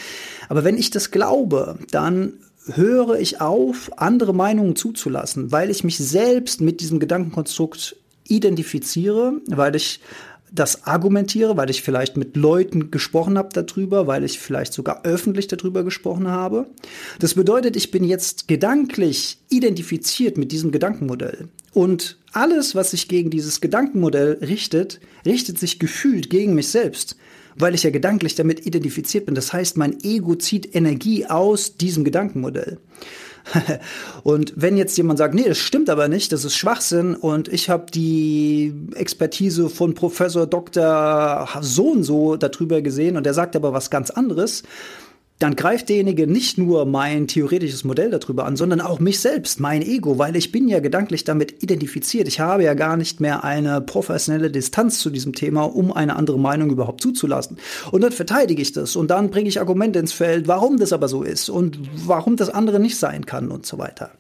Aber 0.49 0.65
wenn 0.65 0.77
ich 0.77 0.91
das 0.91 1.13
glaube, 1.13 1.79
dann 1.93 2.33
höre 2.67 3.21
ich 3.21 3.41
auf, 3.41 3.93
andere 3.97 4.35
Meinungen 4.35 4.75
zuzulassen, 4.75 5.53
weil 5.53 5.71
ich 5.71 5.85
mich 5.85 5.99
selbst 5.99 6.61
mit 6.61 6.81
diesem 6.81 6.99
Gedankenkonstrukt 6.99 7.95
identifiziere, 8.27 9.35
weil 9.47 9.77
ich 9.77 10.01
das 10.53 10.85
argumentiere, 10.85 11.57
weil 11.57 11.71
ich 11.71 11.83
vielleicht 11.83 12.17
mit 12.17 12.37
Leuten 12.37 12.91
gesprochen 12.91 13.39
habe 13.39 13.51
darüber, 13.53 14.07
weil 14.07 14.25
ich 14.25 14.39
vielleicht 14.39 14.73
sogar 14.73 15.05
öffentlich 15.05 15.47
darüber 15.49 15.85
gesprochen 15.85 16.29
habe. 16.29 16.67
Das 17.19 17.35
bedeutet, 17.35 17.77
ich 17.77 17.91
bin 17.91 18.05
jetzt 18.05 18.49
gedanklich 18.49 19.39
identifiziert 19.49 20.39
mit 20.39 20.53
diesem 20.53 20.71
Gedankenmodell. 20.71 21.49
Und 21.73 22.19
alles, 22.33 22.75
was 22.75 22.93
sich 22.93 23.09
gegen 23.09 23.31
dieses 23.31 23.61
Gedankenmodell 23.61 24.39
richtet, 24.41 25.01
richtet 25.27 25.59
sich 25.59 25.79
gefühlt 25.79 26.31
gegen 26.31 26.55
mich 26.55 26.69
selbst, 26.69 27.17
weil 27.57 27.75
ich 27.75 27.83
ja 27.83 27.91
gedanklich 27.91 28.35
damit 28.35 28.67
identifiziert 28.67 29.27
bin. 29.27 29.35
Das 29.35 29.53
heißt, 29.53 29.77
mein 29.77 30.03
Ego 30.03 30.35
zieht 30.35 30.75
Energie 30.75 31.27
aus 31.27 31.77
diesem 31.77 32.05
Gedankenmodell. 32.05 32.79
und 34.23 34.53
wenn 34.57 34.77
jetzt 34.77 34.97
jemand 34.97 35.19
sagt, 35.19 35.35
nee, 35.35 35.45
das 35.49 35.59
stimmt 35.59 35.91
aber 35.91 36.09
nicht, 36.09 36.33
das 36.33 36.45
ist 36.45 36.57
Schwachsinn 36.57 37.15
und 37.15 37.49
ich 37.49 37.71
habe 37.71 37.91
die 37.91 38.73
Expertise 38.95 39.69
von 39.69 39.95
Professor 39.95 40.47
Dr. 40.47 41.49
so 41.61 41.89
und 41.89 42.05
so 42.05 42.37
darüber 42.37 42.83
gesehen 42.83 43.17
und 43.17 43.25
der 43.25 43.35
sagt 43.35 43.57
aber 43.57 43.73
was 43.73 43.91
ganz 43.91 44.11
anderes, 44.11 44.63
dann 45.39 45.55
greift 45.55 45.89
derjenige 45.89 46.27
nicht 46.27 46.59
nur 46.59 46.85
mein 46.85 47.29
theoretisches 47.29 47.85
Modell 47.85 48.11
darüber 48.11 48.45
an, 48.45 48.57
sondern 48.57 48.81
auch 48.81 48.99
mich 48.99 49.21
selbst, 49.21 49.61
mein 49.61 49.83
Ego, 49.83 50.19
weil 50.19 50.35
ich 50.35 50.51
bin 50.51 50.67
ja 50.67 50.81
gedanklich 50.81 51.23
damit 51.23 51.63
identifiziert. 51.63 52.27
Ich 52.27 52.41
habe 52.41 52.65
ja 52.65 52.75
gar 52.75 52.97
nicht 52.97 53.21
mehr 53.21 53.45
eine 53.45 53.81
professionelle 53.81 54.51
Distanz 54.51 54.99
zu 54.99 55.11
diesem 55.11 55.35
Thema, 55.35 55.63
um 55.63 55.93
eine 55.93 56.17
andere 56.17 56.41
Meinung 56.41 56.71
überhaupt 56.71 57.01
zuzulassen. 57.01 57.59
Und 57.93 58.01
dann 58.01 58.11
verteidige 58.11 58.61
ich 58.61 58.73
das 58.73 58.97
und 58.97 59.13
dann 59.13 59.31
bringe 59.31 59.49
ich 59.49 59.61
Argumente 59.61 60.01
ins 60.01 60.13
Feld, 60.13 60.49
warum 60.49 60.77
das 60.77 60.93
aber 60.93 61.07
so 61.07 61.23
ist 61.23 61.49
und 61.49 61.79
warum 62.05 62.35
das 62.37 62.51
andere 62.51 62.81
nicht 62.81 62.99
sein 62.99 63.25
kann 63.25 63.51
und 63.51 63.65
so 63.65 63.79
weiter. 63.79 64.11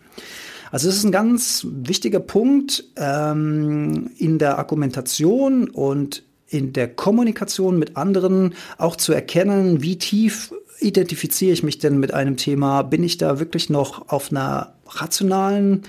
Also 0.70 0.88
es 0.88 0.96
ist 0.96 1.04
ein 1.04 1.12
ganz 1.12 1.66
wichtiger 1.68 2.20
Punkt 2.20 2.84
ähm, 2.96 4.10
in 4.18 4.38
der 4.38 4.58
Argumentation 4.58 5.68
und 5.68 6.22
in 6.46 6.72
der 6.72 6.88
Kommunikation 6.88 7.78
mit 7.78 7.96
anderen 7.96 8.54
auch 8.76 8.96
zu 8.96 9.12
erkennen, 9.12 9.82
wie 9.82 9.98
tief 9.98 10.52
identifiziere 10.80 11.52
ich 11.52 11.62
mich 11.62 11.78
denn 11.78 11.99
mit 11.99 12.14
einem 12.14 12.37
Thema? 12.37 12.82
Bin 12.82 13.02
ich 13.02 13.18
da 13.18 13.38
wirklich 13.38 13.70
noch 13.70 14.08
auf 14.08 14.30
einer 14.30 14.75
rationalen, 14.87 15.82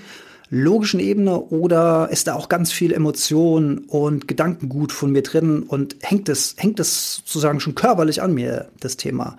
logischen 0.50 0.98
Ebene 0.98 1.38
oder 1.38 2.08
ist 2.10 2.26
da 2.26 2.34
auch 2.34 2.48
ganz 2.48 2.72
viel 2.72 2.92
Emotion 2.92 3.78
und 3.86 4.26
Gedankengut 4.26 4.90
von 4.90 5.12
mir 5.12 5.22
drin 5.22 5.62
und 5.62 5.96
hängt 6.00 6.28
es, 6.28 6.56
hängt 6.58 6.80
es 6.80 7.16
sozusagen 7.16 7.60
schon 7.60 7.76
körperlich 7.76 8.20
an 8.20 8.34
mir, 8.34 8.68
das 8.80 8.96
Thema? 8.96 9.38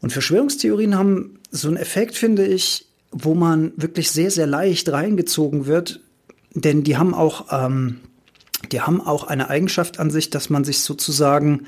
Und 0.00 0.12
Verschwörungstheorien 0.12 0.96
haben 0.96 1.38
so 1.50 1.68
einen 1.68 1.76
Effekt, 1.76 2.16
finde 2.16 2.46
ich, 2.46 2.86
wo 3.10 3.34
man 3.34 3.72
wirklich 3.76 4.10
sehr, 4.10 4.30
sehr 4.30 4.46
leicht 4.46 4.90
reingezogen 4.90 5.66
wird, 5.66 6.00
denn 6.54 6.82
die 6.82 6.96
haben 6.96 7.14
auch, 7.14 7.46
ähm, 7.50 8.00
die 8.72 8.80
haben 8.80 9.02
auch 9.02 9.24
eine 9.24 9.50
Eigenschaft 9.50 10.00
an 10.00 10.10
sich, 10.10 10.30
dass 10.30 10.48
man 10.48 10.64
sich 10.64 10.80
sozusagen 10.80 11.66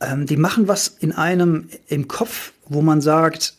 ähm, 0.00 0.26
die 0.26 0.36
machen 0.36 0.68
was 0.68 0.88
in 0.88 1.12
einem 1.12 1.68
im 1.88 2.08
Kopf, 2.08 2.52
wo 2.66 2.82
man 2.82 3.00
sagt, 3.00 3.54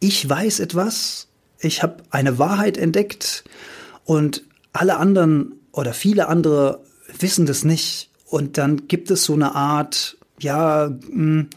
ich 0.00 0.28
weiß 0.28 0.60
etwas, 0.60 1.28
ich 1.58 1.82
habe 1.82 2.02
eine 2.10 2.38
Wahrheit 2.38 2.76
entdeckt 2.76 3.44
und 4.04 4.42
alle 4.72 4.96
anderen 4.96 5.54
oder 5.72 5.94
viele 5.94 6.28
andere 6.28 6.80
wissen 7.18 7.46
das 7.46 7.64
nicht. 7.64 8.10
Und 8.26 8.58
dann 8.58 8.88
gibt 8.88 9.10
es 9.10 9.24
so 9.24 9.34
eine 9.34 9.54
Art, 9.54 10.16
ja, 10.40 10.86
hm, 10.86 11.48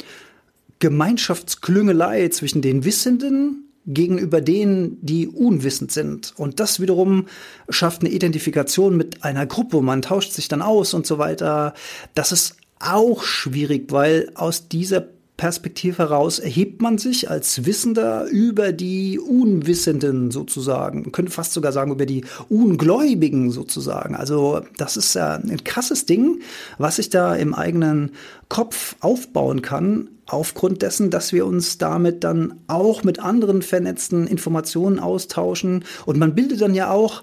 Gemeinschaftsklüngelei 0.80 2.30
zwischen 2.30 2.62
den 2.62 2.86
Wissenden 2.86 3.68
gegenüber 3.88 4.42
denen, 4.42 5.04
die 5.04 5.28
unwissend 5.28 5.92
sind. 5.92 6.34
Und 6.38 6.60
das 6.60 6.80
wiederum 6.80 7.28
schafft 7.70 8.02
eine 8.02 8.12
Identifikation 8.12 8.96
mit 8.96 9.24
einer 9.24 9.46
Gruppe. 9.46 9.82
Man 9.82 10.02
tauscht 10.02 10.34
sich 10.34 10.50
dann 10.50 10.62
aus 10.62 10.94
und 10.94 11.08
so 11.08 11.18
weiter. 11.18 11.74
Das 12.14 12.32
ist 12.32 12.58
auch 12.80 13.24
schwierig, 13.24 13.92
weil 13.92 14.32
aus 14.36 14.68
dieser 14.68 15.08
Perspektive 15.38 16.00
heraus 16.00 16.40
erhebt 16.40 16.82
man 16.82 16.98
sich 16.98 17.30
als 17.30 17.66
Wissender 17.66 18.26
über 18.26 18.72
die 18.72 19.20
Unwissenden 19.20 20.32
sozusagen. 20.32 21.04
Man 21.04 21.12
könnte 21.12 21.32
fast 21.32 21.54
sogar 21.54 21.72
sagen 21.72 21.92
über 21.92 22.08
die 22.08 22.26
Ungläubigen 22.50 23.52
sozusagen. 23.52 24.16
Also 24.16 24.62
das 24.78 24.98
ist 24.98 25.16
ein 25.16 25.64
krasses 25.64 26.08
Ding, 26.08 26.42
was 26.80 26.96
sich 26.96 27.12
da 27.12 27.36
im 27.36 27.54
eigenen 27.54 28.14
Kopf 28.50 28.96
aufbauen 29.00 29.62
kann, 29.62 30.10
aufgrund 30.26 30.82
dessen, 30.82 31.12
dass 31.12 31.32
wir 31.32 31.46
uns 31.46 31.78
damit 31.78 32.24
dann 32.24 32.56
auch 32.66 33.04
mit 33.04 33.20
anderen 33.20 33.62
vernetzten 33.62 34.26
Informationen 34.26 35.00
austauschen. 35.00 35.86
Und 36.08 36.18
man 36.18 36.34
bildet 36.34 36.62
dann 36.62 36.74
ja 36.74 36.90
auch 36.90 37.22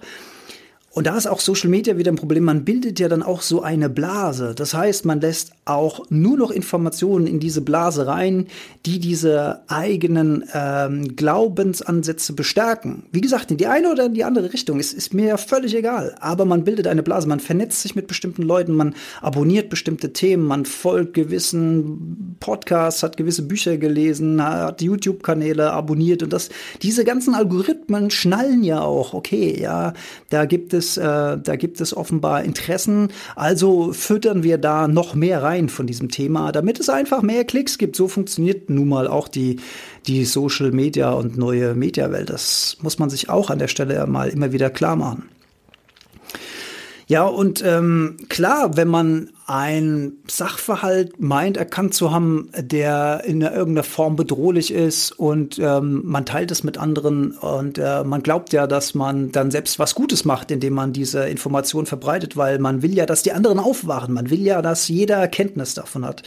und 0.95 1.09
da 1.09 1.17
ist 1.17 1.27
auch 1.27 1.41
Social 1.41 1.71
Media 1.71 1.99
wieder 1.99 2.13
ein 2.13 2.17
Problem. 2.17 2.45
Man 2.45 2.65
bildet 2.65 3.01
ja 3.01 3.09
dann 3.09 3.25
auch 3.25 3.43
so 3.43 3.63
eine 3.63 3.91
Blase. 3.91 4.55
Das 4.55 4.75
heißt, 4.75 5.05
man 5.05 5.21
lässt 5.21 5.51
auch 5.65 6.07
nur 6.09 6.37
noch 6.37 6.53
Informationen 6.53 7.27
in 7.27 7.41
diese 7.41 7.63
Blase 7.63 8.07
rein, 8.07 8.47
die 8.87 9.01
diese 9.01 9.63
eigenen 9.67 10.45
ähm, 10.55 11.17
Glaubensansätze 11.17 12.35
bestärken. 12.35 13.07
Wie 13.11 13.21
gesagt, 13.21 13.51
in 13.51 13.57
die 13.57 13.67
eine 13.67 13.91
oder 13.91 14.07
in 14.07 14.15
die 14.15 14.23
andere 14.23 14.53
Richtung 14.53 14.79
ist, 14.79 14.93
ist 14.93 15.15
mir 15.15 15.27
ja 15.27 15.37
völlig 15.37 15.75
egal. 15.75 16.15
Aber 16.21 16.45
man 16.45 16.63
bildet 16.63 16.87
eine 16.87 17.03
Blase, 17.03 17.27
man 17.27 17.41
vernetzt 17.41 17.83
sich 17.83 17.97
mit 17.97 18.07
bestimmten 18.07 18.43
Leuten, 18.43 18.75
man 18.75 18.95
abonniert 19.21 19.71
bestimmte 19.71 20.13
Themen, 20.13 20.47
man 20.47 20.65
folgt 20.65 21.15
gewissen 21.15 22.37
Podcasts, 22.39 23.03
hat 23.03 23.17
gewisse 23.17 23.43
Bücher 23.43 23.79
gelesen, 23.79 24.41
hat 24.41 24.81
YouTube-Kanäle 24.81 25.73
abonniert 25.73 26.23
und 26.23 26.33
das, 26.33 26.51
diese 26.83 27.05
ganzen 27.05 27.35
Algorithmen 27.35 28.11
schnallen 28.11 28.63
ja 28.63 28.83
auch. 28.83 29.13
Okay, 29.13 29.61
ja, 29.61 29.93
da 30.31 30.45
gibt 30.45 30.73
es, 30.85 30.97
äh, 30.97 31.03
da 31.38 31.57
gibt 31.57 31.81
es 31.81 31.97
offenbar 31.97 32.45
Interessen. 32.45 33.09
Also 33.35 33.93
füttern 33.93 34.43
wir 34.43 34.59
da 34.59 34.88
noch 34.88 35.14
mehr 35.14 35.43
rein 35.43 35.69
von 35.69 35.87
diesem 35.87 36.11
Thema, 36.11 36.53
damit 36.53 36.81
es 36.81 36.88
einfach 36.88 37.23
mehr 37.23 37.45
Klicks 37.45 37.79
gibt. 37.79 37.97
So 37.97 38.09
funktioniert 38.09 38.71
nun 38.71 38.88
mal 38.88 39.09
auch 39.09 39.29
die, 39.29 39.61
die 40.07 40.25
Social 40.25 40.71
Media 40.71 41.11
und 41.12 41.37
neue 41.37 41.75
Mediawelt. 41.75 42.31
Das 42.31 42.76
muss 42.83 42.99
man 42.99 43.11
sich 43.11 43.29
auch 43.29 43.50
an 43.50 43.59
der 43.59 43.69
Stelle 43.69 44.07
mal 44.07 44.29
immer 44.29 44.53
wieder 44.53 44.71
klar 44.71 44.97
machen. 44.97 45.29
Ja, 47.07 47.25
und 47.25 47.63
ähm, 47.63 48.17
klar, 48.29 48.77
wenn 48.77 48.89
man 48.89 49.31
ein 49.47 50.15
Sachverhalt 50.27 51.21
meint, 51.21 51.59
erkannt 51.59 51.93
zu 51.93 52.13
haben, 52.13 52.49
der 52.57 53.25
in 53.27 53.43
irgendeiner 53.43 53.83
Form 53.83 54.17
bedrohlich 54.17 54.73
ist 54.73 55.13
und 55.13 55.59
ähm, 55.59 56.01
man 56.05 56.25
teilt 56.25 56.51
es 56.51 56.65
mit 56.65 56.79
anderen 56.79 57.33
und 57.33 57.77
äh, 57.77 58.05
man 58.05 58.23
glaubt 58.23 58.55
ja, 58.55 58.67
dass 58.67 58.95
man 58.95 59.33
dann 59.33 59.51
selbst 59.51 59.79
was 59.79 59.95
Gutes 59.95 60.25
macht, 60.25 60.51
indem 60.51 60.73
man 60.73 60.95
diese 60.95 61.29
Information 61.29 61.85
verbreitet, 61.85 62.39
weil 62.39 62.59
man 62.59 62.81
will 62.81 62.95
ja, 62.95 63.05
dass 63.05 63.23
die 63.23 63.33
anderen 63.33 63.59
aufwachen, 63.59 64.15
man 64.15 64.31
will 64.31 64.41
ja, 64.41 64.63
dass 64.63 64.89
jeder 64.89 65.17
Erkenntnis 65.17 65.75
davon 65.75 66.07
hat 66.07 66.23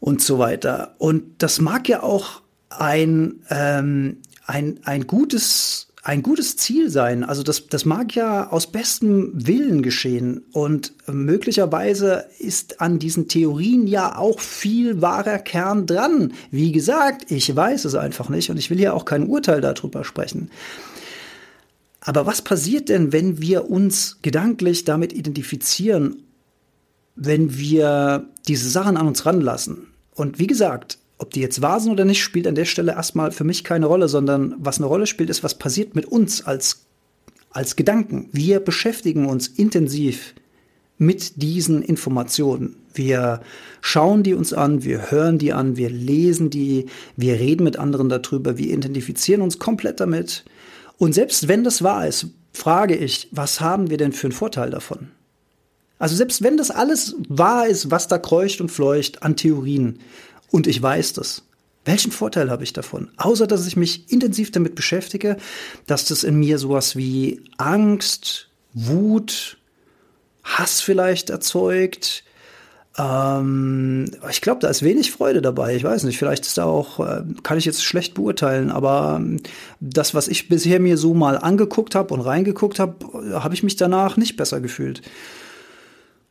und 0.00 0.20
so 0.22 0.40
weiter. 0.40 0.96
Und 0.98 1.22
das 1.38 1.60
mag 1.60 1.88
ja 1.88 2.02
auch 2.02 2.42
ein, 2.68 3.44
ähm, 3.50 4.22
ein, 4.44 4.80
ein 4.84 5.06
gutes 5.06 5.86
ein 6.06 6.22
gutes 6.22 6.56
Ziel 6.56 6.88
sein. 6.88 7.24
Also 7.24 7.42
das, 7.42 7.66
das 7.66 7.84
mag 7.84 8.14
ja 8.14 8.48
aus 8.52 8.68
bestem 8.68 9.32
Willen 9.34 9.82
geschehen. 9.82 10.44
Und 10.52 10.92
möglicherweise 11.08 12.26
ist 12.38 12.80
an 12.80 13.00
diesen 13.00 13.26
Theorien 13.26 13.88
ja 13.88 14.16
auch 14.16 14.38
viel 14.38 15.02
wahrer 15.02 15.40
Kern 15.40 15.84
dran. 15.84 16.32
Wie 16.52 16.70
gesagt, 16.70 17.32
ich 17.32 17.54
weiß 17.54 17.86
es 17.86 17.96
einfach 17.96 18.28
nicht 18.28 18.50
und 18.50 18.56
ich 18.56 18.70
will 18.70 18.78
hier 18.78 18.94
auch 18.94 19.04
kein 19.04 19.26
Urteil 19.26 19.60
darüber 19.60 20.04
sprechen. 20.04 20.48
Aber 22.00 22.24
was 22.24 22.40
passiert 22.40 22.88
denn, 22.88 23.12
wenn 23.12 23.40
wir 23.40 23.68
uns 23.68 24.18
gedanklich 24.22 24.84
damit 24.84 25.12
identifizieren, 25.12 26.22
wenn 27.16 27.58
wir 27.58 28.28
diese 28.46 28.70
Sachen 28.70 28.96
an 28.96 29.08
uns 29.08 29.26
ranlassen? 29.26 29.88
Und 30.14 30.38
wie 30.38 30.46
gesagt, 30.46 30.98
ob 31.18 31.30
die 31.30 31.40
jetzt 31.40 31.62
wahr 31.62 31.80
sind 31.80 31.92
oder 31.92 32.04
nicht, 32.04 32.22
spielt 32.22 32.46
an 32.46 32.54
der 32.54 32.64
Stelle 32.64 32.92
erstmal 32.92 33.32
für 33.32 33.44
mich 33.44 33.64
keine 33.64 33.86
Rolle, 33.86 34.08
sondern 34.08 34.54
was 34.58 34.78
eine 34.78 34.86
Rolle 34.86 35.06
spielt, 35.06 35.30
ist, 35.30 35.42
was 35.42 35.54
passiert 35.54 35.94
mit 35.94 36.06
uns 36.06 36.46
als, 36.46 36.86
als 37.50 37.76
Gedanken. 37.76 38.28
Wir 38.32 38.60
beschäftigen 38.60 39.26
uns 39.26 39.48
intensiv 39.48 40.34
mit 40.98 41.42
diesen 41.42 41.82
Informationen. 41.82 42.76
Wir 42.94 43.40
schauen 43.80 44.22
die 44.22 44.34
uns 44.34 44.52
an, 44.52 44.84
wir 44.84 45.10
hören 45.10 45.38
die 45.38 45.52
an, 45.52 45.76
wir 45.76 45.90
lesen 45.90 46.50
die, 46.50 46.86
wir 47.16 47.34
reden 47.34 47.64
mit 47.64 47.78
anderen 47.78 48.08
darüber, 48.08 48.58
wir 48.58 48.72
identifizieren 48.72 49.42
uns 49.42 49.58
komplett 49.58 50.00
damit. 50.00 50.44
Und 50.98 51.14
selbst 51.14 51.48
wenn 51.48 51.64
das 51.64 51.82
wahr 51.82 52.06
ist, 52.06 52.28
frage 52.52 52.96
ich, 52.96 53.28
was 53.32 53.60
haben 53.60 53.90
wir 53.90 53.98
denn 53.98 54.12
für 54.12 54.28
einen 54.28 54.32
Vorteil 54.32 54.70
davon? 54.70 55.10
Also 55.98 56.14
selbst 56.14 56.42
wenn 56.42 56.56
das 56.56 56.70
alles 56.70 57.16
wahr 57.28 57.66
ist, 57.66 57.90
was 57.90 58.08
da 58.08 58.18
kreucht 58.18 58.60
und 58.60 58.70
fleucht 58.70 59.22
an 59.22 59.36
Theorien, 59.36 59.98
und 60.50 60.66
ich 60.66 60.80
weiß 60.80 61.14
das. 61.14 61.42
Welchen 61.84 62.10
Vorteil 62.10 62.50
habe 62.50 62.64
ich 62.64 62.72
davon? 62.72 63.10
Außer 63.16 63.46
dass 63.46 63.66
ich 63.66 63.76
mich 63.76 64.10
intensiv 64.10 64.50
damit 64.50 64.74
beschäftige, 64.74 65.36
dass 65.86 66.04
das 66.06 66.24
in 66.24 66.34
mir 66.36 66.58
sowas 66.58 66.96
wie 66.96 67.40
Angst, 67.58 68.48
Wut, 68.74 69.56
Hass 70.42 70.80
vielleicht 70.80 71.30
erzeugt. 71.30 72.24
Ähm, 72.98 74.10
ich 74.30 74.40
glaube, 74.40 74.60
da 74.60 74.68
ist 74.68 74.82
wenig 74.82 75.12
Freude 75.12 75.42
dabei. 75.42 75.76
Ich 75.76 75.84
weiß 75.84 76.04
nicht, 76.04 76.18
vielleicht 76.18 76.46
ist 76.46 76.58
da 76.58 76.64
auch, 76.64 76.98
äh, 76.98 77.22
kann 77.42 77.58
ich 77.58 77.64
jetzt 77.64 77.84
schlecht 77.84 78.14
beurteilen, 78.14 78.70
aber 78.70 79.16
ähm, 79.20 79.40
das, 79.80 80.12
was 80.14 80.28
ich 80.28 80.48
bisher 80.48 80.80
mir 80.80 80.96
so 80.96 81.14
mal 81.14 81.38
angeguckt 81.38 81.94
habe 81.94 82.14
und 82.14 82.20
reingeguckt 82.20 82.78
habe, 82.78 83.40
habe 83.40 83.54
ich 83.54 83.62
mich 83.62 83.76
danach 83.76 84.16
nicht 84.16 84.36
besser 84.36 84.60
gefühlt. 84.60 85.02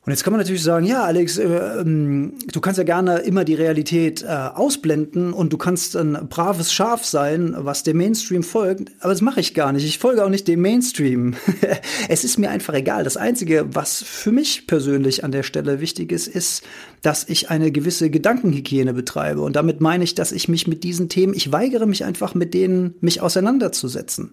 Und 0.05 0.11
jetzt 0.11 0.23
kann 0.23 0.33
man 0.33 0.39
natürlich 0.39 0.61
sagen, 0.61 0.85
ja, 0.85 1.03
Alex, 1.03 1.39
äh, 1.39 1.45
ähm, 1.45 2.33
du 2.51 2.61
kannst 2.61 2.77
ja 2.77 2.83
gerne 2.83 3.19
immer 3.19 3.43
die 3.43 3.55
Realität 3.55 4.21
äh, 4.21 4.27
ausblenden 4.27 5.33
und 5.33 5.51
du 5.51 5.57
kannst 5.57 5.95
ein 5.95 6.27
braves 6.29 6.71
Schaf 6.71 7.03
sein, 7.03 7.55
was 7.57 7.81
dem 7.81 7.97
Mainstream 7.97 8.43
folgt. 8.43 8.91
Aber 8.99 9.13
das 9.13 9.21
mache 9.21 9.39
ich 9.39 9.55
gar 9.55 9.73
nicht. 9.73 9.83
Ich 9.83 9.97
folge 9.97 10.23
auch 10.23 10.29
nicht 10.29 10.47
dem 10.47 10.61
Mainstream. 10.61 11.33
es 12.07 12.23
ist 12.23 12.37
mir 12.37 12.51
einfach 12.51 12.75
egal. 12.75 13.03
Das 13.03 13.17
Einzige, 13.17 13.65
was 13.73 14.03
für 14.03 14.31
mich 14.31 14.67
persönlich 14.67 15.23
an 15.23 15.31
der 15.31 15.41
Stelle 15.41 15.79
wichtig 15.79 16.11
ist, 16.11 16.27
ist, 16.27 16.63
dass 17.01 17.27
ich 17.27 17.49
eine 17.49 17.71
gewisse 17.71 18.11
Gedankenhygiene 18.11 18.93
betreibe. 18.93 19.41
Und 19.41 19.55
damit 19.55 19.81
meine 19.81 20.03
ich, 20.03 20.13
dass 20.13 20.31
ich 20.31 20.47
mich 20.47 20.67
mit 20.67 20.83
diesen 20.83 21.09
Themen, 21.09 21.33
ich 21.33 21.51
weigere 21.51 21.87
mich 21.87 22.03
einfach 22.05 22.35
mit 22.35 22.53
denen, 22.53 22.93
mich 23.01 23.21
auseinanderzusetzen 23.21 24.31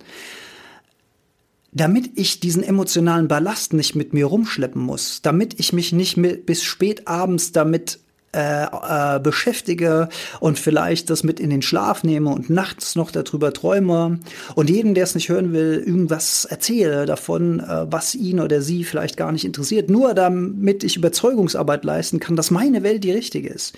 damit 1.72 2.10
ich 2.16 2.40
diesen 2.40 2.62
emotionalen 2.62 3.28
Ballast 3.28 3.72
nicht 3.72 3.94
mit 3.94 4.12
mir 4.12 4.26
rumschleppen 4.26 4.80
muss, 4.80 5.22
damit 5.22 5.58
ich 5.58 5.72
mich 5.72 5.92
nicht 5.92 6.20
bis 6.46 6.62
spät 6.62 7.08
abends 7.08 7.52
damit 7.52 7.98
äh, 8.34 8.64
äh, 8.64 9.20
beschäftige 9.20 10.08
und 10.40 10.58
vielleicht 10.58 11.10
das 11.10 11.22
mit 11.22 11.38
in 11.38 11.50
den 11.50 11.60
Schlaf 11.60 12.02
nehme 12.02 12.30
und 12.30 12.48
nachts 12.48 12.96
noch 12.96 13.10
darüber 13.10 13.52
träume 13.52 14.20
und 14.54 14.70
jedem, 14.70 14.94
der 14.94 15.04
es 15.04 15.14
nicht 15.14 15.28
hören 15.28 15.52
will, 15.52 15.82
irgendwas 15.84 16.46
erzähle 16.46 17.04
davon, 17.04 17.60
äh, 17.60 17.92
was 17.92 18.14
ihn 18.14 18.40
oder 18.40 18.62
sie 18.62 18.84
vielleicht 18.84 19.18
gar 19.18 19.32
nicht 19.32 19.44
interessiert, 19.44 19.90
nur 19.90 20.14
damit 20.14 20.82
ich 20.82 20.96
Überzeugungsarbeit 20.96 21.84
leisten 21.84 22.20
kann, 22.20 22.34
dass 22.34 22.50
meine 22.50 22.82
Welt 22.82 23.04
die 23.04 23.12
richtige 23.12 23.50
ist. 23.50 23.76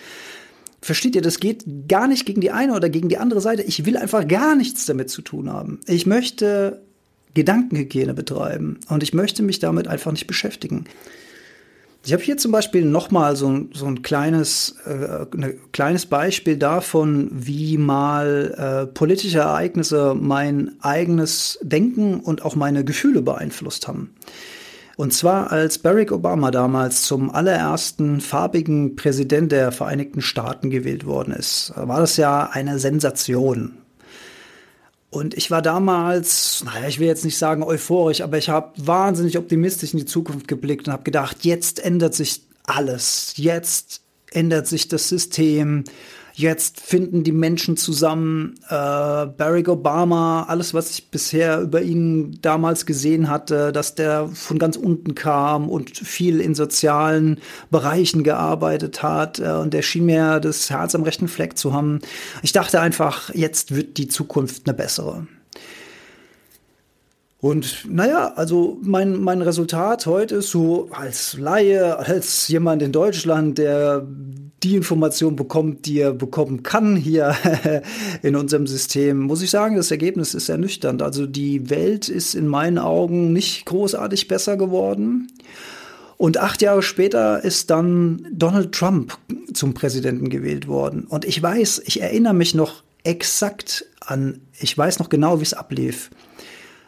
Versteht 0.80 1.16
ihr, 1.16 1.22
das 1.22 1.40
geht 1.40 1.64
gar 1.88 2.06
nicht 2.06 2.24
gegen 2.24 2.40
die 2.40 2.52
eine 2.52 2.74
oder 2.74 2.90
gegen 2.90 3.08
die 3.08 3.18
andere 3.18 3.40
Seite. 3.40 3.62
Ich 3.62 3.86
will 3.86 3.96
einfach 3.96 4.28
gar 4.28 4.54
nichts 4.54 4.86
damit 4.86 5.10
zu 5.10 5.22
tun 5.22 5.50
haben. 5.50 5.80
Ich 5.86 6.06
möchte 6.06 6.83
Gedankenhygiene 7.34 8.14
betreiben. 8.14 8.78
Und 8.88 9.02
ich 9.02 9.12
möchte 9.12 9.42
mich 9.42 9.58
damit 9.58 9.88
einfach 9.88 10.12
nicht 10.12 10.26
beschäftigen. 10.26 10.84
Ich 12.06 12.12
habe 12.12 12.22
hier 12.22 12.36
zum 12.36 12.52
Beispiel 12.52 12.84
nochmal 12.84 13.34
so, 13.34 13.66
so 13.72 13.86
ein 13.86 14.02
kleines, 14.02 14.76
äh, 14.84 15.24
ein 15.34 15.58
kleines 15.72 16.04
Beispiel 16.04 16.58
davon, 16.58 17.30
wie 17.32 17.78
mal 17.78 18.54
äh, 18.58 18.86
politische 18.92 19.38
Ereignisse 19.38 20.14
mein 20.14 20.72
eigenes 20.80 21.58
Denken 21.62 22.20
und 22.20 22.44
auch 22.44 22.56
meine 22.56 22.84
Gefühle 22.84 23.22
beeinflusst 23.22 23.88
haben. 23.88 24.10
Und 24.96 25.14
zwar 25.14 25.50
als 25.50 25.78
Barack 25.78 26.12
Obama 26.12 26.50
damals 26.50 27.02
zum 27.02 27.30
allerersten 27.30 28.20
farbigen 28.20 28.96
Präsident 28.96 29.50
der 29.50 29.72
Vereinigten 29.72 30.20
Staaten 30.20 30.68
gewählt 30.68 31.06
worden 31.06 31.32
ist, 31.32 31.72
war 31.74 32.00
das 32.00 32.18
ja 32.18 32.50
eine 32.52 32.78
Sensation. 32.78 33.72
Und 35.14 35.34
ich 35.34 35.52
war 35.52 35.62
damals, 35.62 36.64
naja, 36.64 36.88
ich 36.88 36.98
will 36.98 37.06
jetzt 37.06 37.24
nicht 37.24 37.38
sagen 37.38 37.62
euphorisch, 37.62 38.20
aber 38.20 38.36
ich 38.36 38.48
habe 38.48 38.72
wahnsinnig 38.76 39.38
optimistisch 39.38 39.92
in 39.92 40.00
die 40.00 40.06
Zukunft 40.06 40.48
geblickt 40.48 40.88
und 40.88 40.92
habe 40.92 41.04
gedacht, 41.04 41.44
jetzt 41.44 41.78
ändert 41.78 42.14
sich 42.14 42.42
alles. 42.64 43.34
Jetzt 43.36 44.02
ändert 44.32 44.66
sich 44.66 44.88
das 44.88 45.08
System. 45.08 45.84
Jetzt 46.36 46.80
finden 46.80 47.22
die 47.22 47.30
Menschen 47.30 47.76
zusammen. 47.76 48.56
Äh, 48.66 48.72
Barack 48.72 49.68
Obama, 49.68 50.42
alles, 50.48 50.74
was 50.74 50.90
ich 50.90 51.08
bisher 51.08 51.60
über 51.60 51.80
ihn 51.80 52.40
damals 52.42 52.86
gesehen 52.86 53.30
hatte, 53.30 53.70
dass 53.70 53.94
der 53.94 54.26
von 54.26 54.58
ganz 54.58 54.76
unten 54.76 55.14
kam 55.14 55.68
und 55.68 55.96
viel 55.96 56.40
in 56.40 56.56
sozialen 56.56 57.38
Bereichen 57.70 58.24
gearbeitet 58.24 59.00
hat. 59.00 59.38
Äh, 59.38 59.52
und 59.52 59.74
der 59.74 59.82
schien 59.82 60.06
mir 60.06 60.40
das 60.40 60.68
Herz 60.70 60.96
am 60.96 61.04
rechten 61.04 61.28
Fleck 61.28 61.56
zu 61.56 61.72
haben. 61.72 62.00
Ich 62.42 62.50
dachte 62.50 62.80
einfach, 62.80 63.32
jetzt 63.32 63.76
wird 63.76 63.96
die 63.96 64.08
Zukunft 64.08 64.66
eine 64.66 64.74
bessere. 64.74 65.28
Und 67.38 67.84
naja, 67.86 68.32
also 68.34 68.78
mein, 68.80 69.20
mein 69.20 69.42
Resultat 69.42 70.06
heute 70.06 70.36
ist 70.36 70.50
so 70.50 70.88
als 70.90 71.36
Laie, 71.38 71.98
als 71.98 72.48
jemand 72.48 72.80
in 72.80 72.90
Deutschland, 72.90 73.58
der 73.58 74.06
die 74.64 74.76
Information 74.76 75.36
bekommt, 75.36 75.86
die 75.86 76.00
er 76.00 76.12
bekommen 76.12 76.62
kann 76.62 76.96
hier 76.96 77.36
in 78.22 78.34
unserem 78.34 78.66
System, 78.66 79.20
muss 79.20 79.42
ich 79.42 79.50
sagen, 79.50 79.76
das 79.76 79.90
Ergebnis 79.90 80.34
ist 80.34 80.48
ernüchternd. 80.48 81.02
Also 81.02 81.26
die 81.26 81.68
Welt 81.70 82.08
ist 82.08 82.34
in 82.34 82.48
meinen 82.48 82.78
Augen 82.78 83.32
nicht 83.32 83.66
großartig 83.66 84.26
besser 84.26 84.56
geworden. 84.56 85.28
Und 86.16 86.38
acht 86.38 86.62
Jahre 86.62 86.82
später 86.82 87.44
ist 87.44 87.70
dann 87.70 88.26
Donald 88.32 88.72
Trump 88.72 89.18
zum 89.52 89.74
Präsidenten 89.74 90.30
gewählt 90.30 90.66
worden. 90.66 91.04
Und 91.04 91.24
ich 91.24 91.42
weiß, 91.42 91.82
ich 91.84 92.00
erinnere 92.00 92.34
mich 92.34 92.54
noch 92.54 92.82
exakt 93.02 93.84
an, 94.00 94.40
ich 94.58 94.76
weiß 94.76 94.98
noch 94.98 95.10
genau, 95.10 95.40
wie 95.40 95.44
es 95.44 95.54
ablief. 95.54 96.10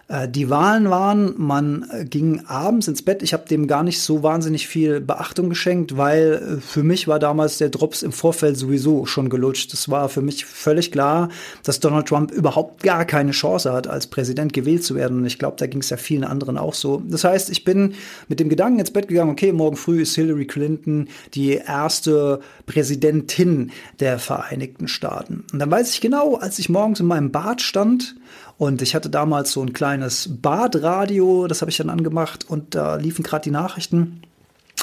Äh, 0.09 0.29
die 0.29 0.51
Wahlen 0.51 0.89
waren, 0.89 1.35
man 1.37 1.87
äh, 1.91 2.05
ging 2.05 2.45
abends 2.47 2.87
ins 2.87 3.03
Bett. 3.03 3.23
Ich 3.23 3.33
habe 3.33 3.49
dem 3.49 3.67
gar 3.67 3.83
nicht 3.83 4.01
so 4.01 4.23
wahnsinnig 4.23 4.69
viel 4.69 5.01
Beachtung 5.01 5.49
geschenkt, 5.49 5.97
weil 5.97 6.59
äh, 6.59 6.61
für 6.61 6.85
mich 6.85 7.09
war 7.09 7.19
damals 7.19 7.59
der 7.59 7.71
Drops 7.71 8.03
im 8.03 8.13
Vorfeld 8.13 8.57
sowieso 8.57 9.07
schon 9.07 9.29
gelutscht. 9.29 9.73
Es 9.75 9.89
war 9.89 10.09
für 10.09 10.23
mich 10.23 10.45
völlig 10.45 10.93
klar, 10.93 11.29
dass 11.65 11.81
Donald 11.81 12.07
Trump 12.07 12.31
überhaupt 12.31 12.85
gar 12.85 13.05
keine 13.05 13.33
Chance 13.33 13.73
hat, 13.73 13.89
als 13.89 14.07
Präsident 14.07 14.53
gewählt 14.53 14.85
zu 14.85 14.95
werden. 14.95 15.19
Und 15.19 15.27
ich 15.27 15.41
glaube, 15.41 15.57
da 15.59 15.67
ging 15.67 15.81
es 15.81 15.91
ja 15.91 15.97
vielen 15.97 16.25
anderen 16.25 16.57
auch 16.57 16.75
so. 16.75 17.03
Das 17.09 17.25
heißt, 17.25 17.51
ich 17.51 17.65
bin 17.65 17.95
mit 18.29 18.39
dem 18.39 18.49
Gedanken 18.49 18.79
ins 18.79 18.93
Bett 18.93 19.09
gegangen, 19.09 19.31
okay, 19.31 19.53
morgen 19.53 19.77
früh 19.77 20.03
ist 20.03 20.15
Hillary 20.15 20.47
Clinton 20.47 21.09
die 21.35 21.55
erste 21.55 22.41
Präsidentin 22.67 23.73
der 23.99 24.21
Vereinigten 24.21 24.87
Staaten. 24.87 25.45
Und 25.53 25.59
dann 25.59 25.71
weiß 25.71 25.93
ich 25.93 26.01
genau, 26.01 26.37
als 26.37 26.61
ich 26.61 26.69
morgens 26.69 27.01
in 27.01 27.07
meinem 27.07 27.33
Bad 27.33 27.61
stand, 27.61 28.15
und 28.59 28.81
ich 28.81 28.95
hatte 28.95 29.11
damals 29.11 29.53
so 29.53 29.63
ein 29.63 29.73
kleines 29.73 30.29
Badradio, 30.41 31.47
das 31.47 31.61
habe 31.61 31.71
ich 31.71 31.77
dann 31.77 31.91
angemacht 31.91 32.49
und 32.49 32.75
da 32.75 32.97
liefen 32.97 33.23
gerade 33.23 33.45
die 33.45 33.51
Nachrichten. 33.51 34.23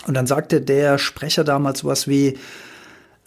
Und 0.05 0.13
dann 0.15 0.27
sagte 0.27 0.61
der 0.61 0.97
Sprecher 0.97 1.43
damals 1.43 1.79
sowas 1.79 2.07
wie, 2.07 2.37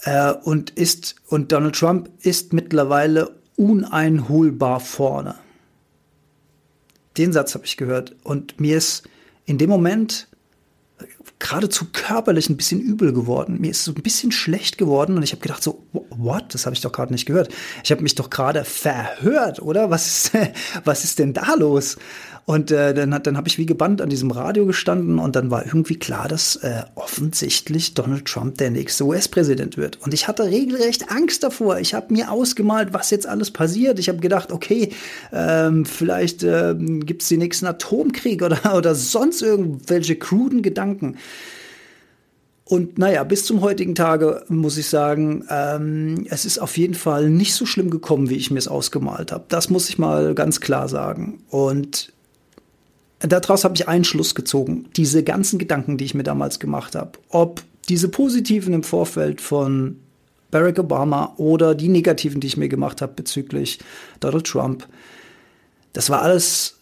äh, 0.03 0.33
und 0.33 0.71
ist, 0.71 1.17
und 1.29 1.53
Donald 1.53 1.75
Trump 1.75 2.11
ist 2.21 2.53
mittlerweile 2.53 3.31
uneinholbar 3.57 4.81
vorne. 4.81 5.35
Den 7.17 7.33
Satz 7.33 7.55
habe 7.55 7.65
ich 7.65 7.77
gehört 7.77 8.15
und 8.23 8.61
mir 8.61 8.77
ist 8.77 9.09
in 9.47 9.59
dem 9.59 9.71
Moment 9.71 10.29
geradezu 11.39 11.87
körperlich 11.93 12.49
ein 12.49 12.57
bisschen 12.57 12.81
übel 12.81 13.13
geworden. 13.13 13.61
Mir 13.61 13.71
ist 13.71 13.85
so 13.85 13.93
ein 13.93 14.03
bisschen 14.03 14.33
schlecht 14.33 14.79
geworden 14.79 15.17
und 15.17 15.23
ich 15.23 15.33
habe 15.33 15.43
gedacht 15.43 15.63
so, 15.63 15.87
what? 15.93 16.55
Das 16.55 16.67
habe 16.67 16.75
ich 16.75 16.81
doch 16.81 16.93
gerade 16.93 17.13
nicht 17.13 17.27
gehört. 17.27 17.53
Ich 17.85 17.91
habe 17.91 18.03
mich 18.03 18.15
doch 18.15 18.31
gerade 18.31 18.65
verhört, 18.65 19.61
oder? 19.61 19.91
Was 19.91 20.07
ist, 20.07 20.33
was 20.85 21.05
ist 21.05 21.19
denn 21.19 21.35
da 21.35 21.55
los? 21.55 21.97
Und 22.47 22.71
äh, 22.71 22.95
dann, 22.95 23.11
dann 23.11 23.37
habe 23.37 23.49
ich 23.49 23.59
wie 23.59 23.67
gebannt 23.67 24.01
an 24.01 24.09
diesem 24.09 24.31
Radio 24.31 24.67
gestanden 24.67 25.19
und 25.19 25.35
dann 25.35 25.51
war 25.51 25.67
irgendwie 25.67 25.99
klar, 25.99 26.29
dass 26.29 26.55
äh, 26.55 26.85
offensichtlich 26.95 27.95
Donald 27.95 28.25
Trump 28.25 28.59
der 28.59 28.71
nächste 28.71 29.05
US-Präsident 29.05 29.77
wird. 29.77 30.01
Und 30.01 30.15
ich 30.15 30.29
hatte 30.29 30.45
regelrecht 30.45 31.11
Angst 31.11 31.43
davor. 31.43 31.81
Ich 31.81 31.93
habe 31.93 32.15
mir 32.15 32.31
ausgemalt, 32.31 32.93
was 32.93 33.11
jetzt 33.11 33.27
alles 33.27 33.51
passiert. 33.51 33.99
Ich 33.99 34.09
habe 34.09 34.19
gedacht, 34.19 34.53
okay, 34.53 34.91
ähm, 35.33 35.85
vielleicht 35.85 36.45
äh, 36.45 36.77
gibt 36.79 37.23
es 37.23 37.29
den 37.29 37.41
nächsten 37.41 37.67
Atomkrieg 37.67 38.41
oder, 38.43 38.77
oder 38.77 38.95
sonst 38.95 39.43
irgendwelche 39.43 40.15
kruden 40.15 40.63
Gedanken. 40.63 41.17
Und 42.65 42.97
naja, 42.97 43.25
bis 43.25 43.45
zum 43.45 43.61
heutigen 43.61 43.97
Tage 43.97 44.45
muss 44.49 44.79
ich 44.79 44.89
sagen, 44.89 45.45
ähm, 45.51 46.27
es 46.31 46.45
ist 46.45 46.59
auf 46.59 46.77
jeden 46.79 46.95
Fall 46.95 47.29
nicht 47.29 47.55
so 47.55 47.67
schlimm 47.67 47.91
gekommen, 47.91 48.31
wie 48.31 48.37
ich 48.37 48.53
mir 48.53 48.59
es 48.61 48.69
ausgemalt 48.69 49.33
habe. 49.33 49.47
Das 49.49 49.69
muss 49.69 49.89
ich 49.89 49.99
mal 49.99 50.35
ganz 50.37 50.61
klar 50.61 50.89
sagen. 50.89 51.43
Und 51.49 52.13
daraus 53.21 53.65
habe 53.65 53.75
ich 53.75 53.89
einen 53.89 54.05
Schluss 54.05 54.35
gezogen. 54.35 54.87
Diese 54.97 55.23
ganzen 55.23 55.59
Gedanken, 55.59 55.97
die 55.97 56.05
ich 56.05 56.15
mir 56.15 56.23
damals 56.23 56.59
gemacht 56.59 56.95
habe, 56.95 57.13
ob 57.31 57.63
diese 57.89 58.09
positiven 58.09 58.75
im 58.75 58.83
Vorfeld 58.83 59.41
von 59.41 59.99
Barack 60.51 60.79
Obama 60.79 61.35
oder 61.37 61.75
die 61.75 61.89
negativen, 61.89 62.41
die 62.41 62.47
ich 62.47 62.57
mir 62.57 62.69
gemacht 62.69 63.03
habe 63.03 63.15
bezüglich 63.15 63.79
Donald 64.21 64.47
Trump, 64.47 64.87
das 65.93 66.11
war 66.11 66.23
alles 66.23 66.77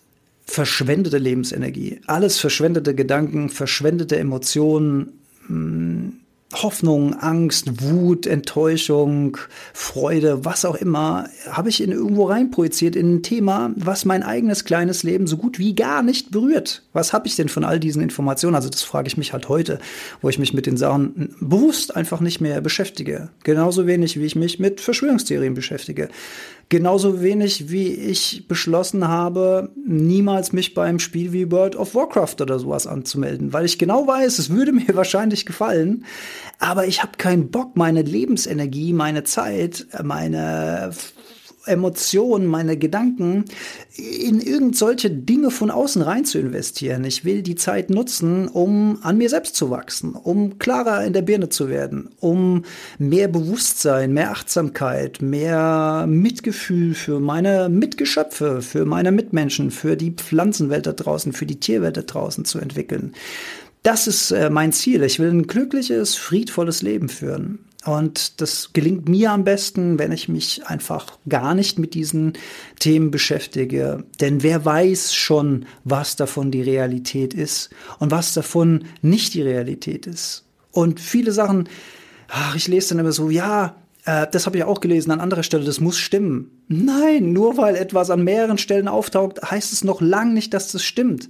verschwendete 0.44 1.18
Lebensenergie, 1.18 2.01
alles 2.07 2.38
verschwendete 2.38 2.94
Gedanken, 2.94 3.49
verschwendete 3.49 4.18
Emotionen, 4.18 5.12
hm, 5.47 6.20
Hoffnung, 6.62 7.14
Angst, 7.14 7.83
Wut, 7.83 8.27
Enttäuschung, 8.27 9.37
Freude, 9.73 10.45
was 10.45 10.64
auch 10.64 10.77
immer, 10.77 11.29
habe 11.51 11.69
ich 11.69 11.83
in 11.83 11.93
irgendwo 11.93 12.25
reinprojiziert 12.25 12.97
in 12.97 13.17
ein 13.17 13.23
Thema, 13.23 13.73
was 13.77 14.05
mein 14.05 14.23
eigenes 14.23 14.64
kleines 14.64 15.03
Leben 15.03 15.27
so 15.27 15.37
gut 15.37 15.59
wie 15.59 15.75
gar 15.75 16.03
nicht 16.03 16.31
berührt. 16.31 16.83
Was 16.93 17.12
habe 17.12 17.27
ich 17.27 17.37
denn 17.37 17.49
von 17.49 17.64
all 17.64 17.81
diesen 17.81 18.03
Informationen? 18.03 18.55
Also 18.55 18.69
das 18.69 18.83
frage 18.83 19.09
ich 19.09 19.17
mich 19.17 19.33
halt 19.33 19.49
heute, 19.49 19.79
wo 20.21 20.29
ich 20.29 20.38
mich 20.38 20.55
mit 20.55 20.67
den 20.67 20.77
Sachen 20.77 21.35
bewusst 21.40 21.97
einfach 21.97 22.21
nicht 22.21 22.40
mehr 22.40 22.61
beschäftige. 22.61 23.31
Genauso 23.43 23.87
wenig, 23.87 24.19
wie 24.19 24.25
ich 24.25 24.37
mich 24.37 24.59
mit 24.59 24.81
Verschwörungstheorien 24.81 25.55
beschäftige. 25.55 26.09
Genauso 26.75 27.23
wenig 27.23 27.71
wie 27.71 27.87
ich 27.87 28.49
beschlossen 28.49 29.07
habe, 29.07 29.71
niemals 29.87 30.53
mich 30.53 30.75
beim 30.75 30.99
Spiel 30.99 31.33
wie 31.33 31.53
World 31.53 31.77
of 31.77 31.95
Warcraft 31.95 32.41
oder 32.41 32.59
sowas 32.59 32.89
anzumelden, 32.89 33.53
weil 33.53 33.65
ich 33.65 33.79
genau 33.79 34.09
weiß, 34.09 34.41
es 34.41 34.51
würde 34.51 34.73
mir 34.73 34.97
wahrscheinlich 34.97 35.47
gefallen, 35.47 36.05
aber 36.59 36.89
ich 36.89 37.01
habe 37.01 37.13
keinen 37.17 37.53
Bock, 37.53 37.77
meine 37.77 38.03
Lebensenergie, 38.03 38.93
meine 38.93 39.23
Zeit, 39.23 39.87
meine 40.03 40.91
Emotionen, 41.66 42.46
meine 42.46 42.77
Gedanken 42.77 43.44
in 43.96 44.40
irgend 44.40 44.77
solche 44.77 45.11
Dinge 45.11 45.50
von 45.50 45.70
außen 45.70 46.03
rein 46.03 46.24
zu 46.24 46.38
investieren. 46.38 47.05
Ich 47.05 47.24
will 47.24 47.42
die 47.42 47.55
Zeit 47.55 47.90
nutzen, 47.90 48.48
um 48.48 48.98
an 49.03 49.18
mir 49.18 49.29
selbst 49.29 49.57
zu 49.57 49.70
wachsen, 49.70 50.14
um 50.14 50.59
klarer 50.59 51.05
in 51.05 51.12
der 51.12 51.22
Birne 51.22 51.48
zu 51.48 51.68
werden, 51.68 52.11
um 52.20 52.64
mehr 52.98 53.29
Bewusstsein, 53.29 54.12
mehr 54.12 54.31
Achtsamkeit, 54.31 55.22
mehr 55.22 56.07
Mitgefühl 56.09 56.94
für 56.94 57.20
meine 57.20 57.68
Mitgeschöpfe, 57.68 58.62
für 58.62 58.85
meine 58.85 59.12
Mitmenschen, 59.12 59.70
für 59.70 59.96
die 59.96 60.12
Pflanzenwelt 60.12 60.87
da 60.87 60.92
draußen, 60.92 61.33
für 61.33 61.46
die 61.46 61.61
Tierwelt 61.61 61.96
da 61.96 62.03
draußen 62.03 62.44
zu 62.44 62.59
entwickeln. 62.59 63.12
Das 63.85 64.07
ist 64.07 64.31
äh, 64.31 64.48
mein 64.48 64.72
Ziel. 64.72 65.03
Ich 65.03 65.18
will 65.18 65.29
ein 65.29 65.46
glückliches, 65.46 66.16
friedvolles 66.16 66.81
Leben 66.81 67.11
führen. 67.11 67.59
Und 67.85 68.40
das 68.40 68.73
gelingt 68.73 69.09
mir 69.09 69.33
am 69.33 69.44
besten, 69.44 69.99
wenn 69.99 70.11
ich 70.11 70.29
mich 70.29 70.66
einfach 70.66 71.18
gar 71.29 71.55
nicht 71.55 71.79
mit 71.79 71.92
diesen 71.92 72.33
Themen 72.81 73.11
beschäftige. 73.11 74.05
Denn 74.20 74.42
wer 74.42 74.64
weiß 74.64 75.14
schon, 75.14 75.66
was 75.85 76.16
davon 76.16 76.51
die 76.51 76.62
Realität 76.62 77.35
ist 77.35 77.70
und 77.99 78.11
was 78.11 78.33
davon 78.33 78.85
nicht 79.03 79.35
die 79.35 79.42
Realität 79.42 80.07
ist. 80.07 80.44
Und 80.73 80.99
viele 80.99 81.33
Sachen, 81.33 81.68
ach, 82.29 82.57
ich 82.57 82.68
lese 82.68 82.90
dann 82.90 83.01
immer 83.01 83.12
so, 83.12 83.29
ja, 83.29 83.77
äh, 84.07 84.27
das 84.31 84.47
habe 84.47 84.57
ich 84.57 84.64
auch 84.64 84.81
gelesen 84.81 85.11
an 85.11 85.20
anderer 85.20 85.42
Stelle, 85.42 85.64
das 85.64 85.81
muss 85.81 85.99
stimmen. 85.99 86.62
Nein, 86.68 87.35
nur 87.35 87.59
weil 87.59 87.77
etwas 87.77 88.09
an 88.09 88.25
mehreren 88.25 88.59
Stellen 88.59 88.88
auftaucht, 88.88 89.42
heißt 89.42 89.75
es 89.75 89.85
noch 89.85 90.01
lang 90.01 90.33
nicht, 90.33 90.55
dass 90.55 90.73
das 90.73 90.83
stimmt. 90.83 91.29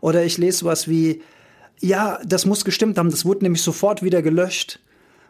Oder 0.00 0.24
ich 0.24 0.38
lese 0.38 0.64
was 0.64 0.86
wie, 0.88 1.22
ja, 1.80 2.20
das 2.24 2.46
muss 2.46 2.64
gestimmt 2.64 2.98
haben, 2.98 3.10
das 3.10 3.24
wurde 3.24 3.44
nämlich 3.44 3.62
sofort 3.62 4.02
wieder 4.02 4.22
gelöscht. 4.22 4.78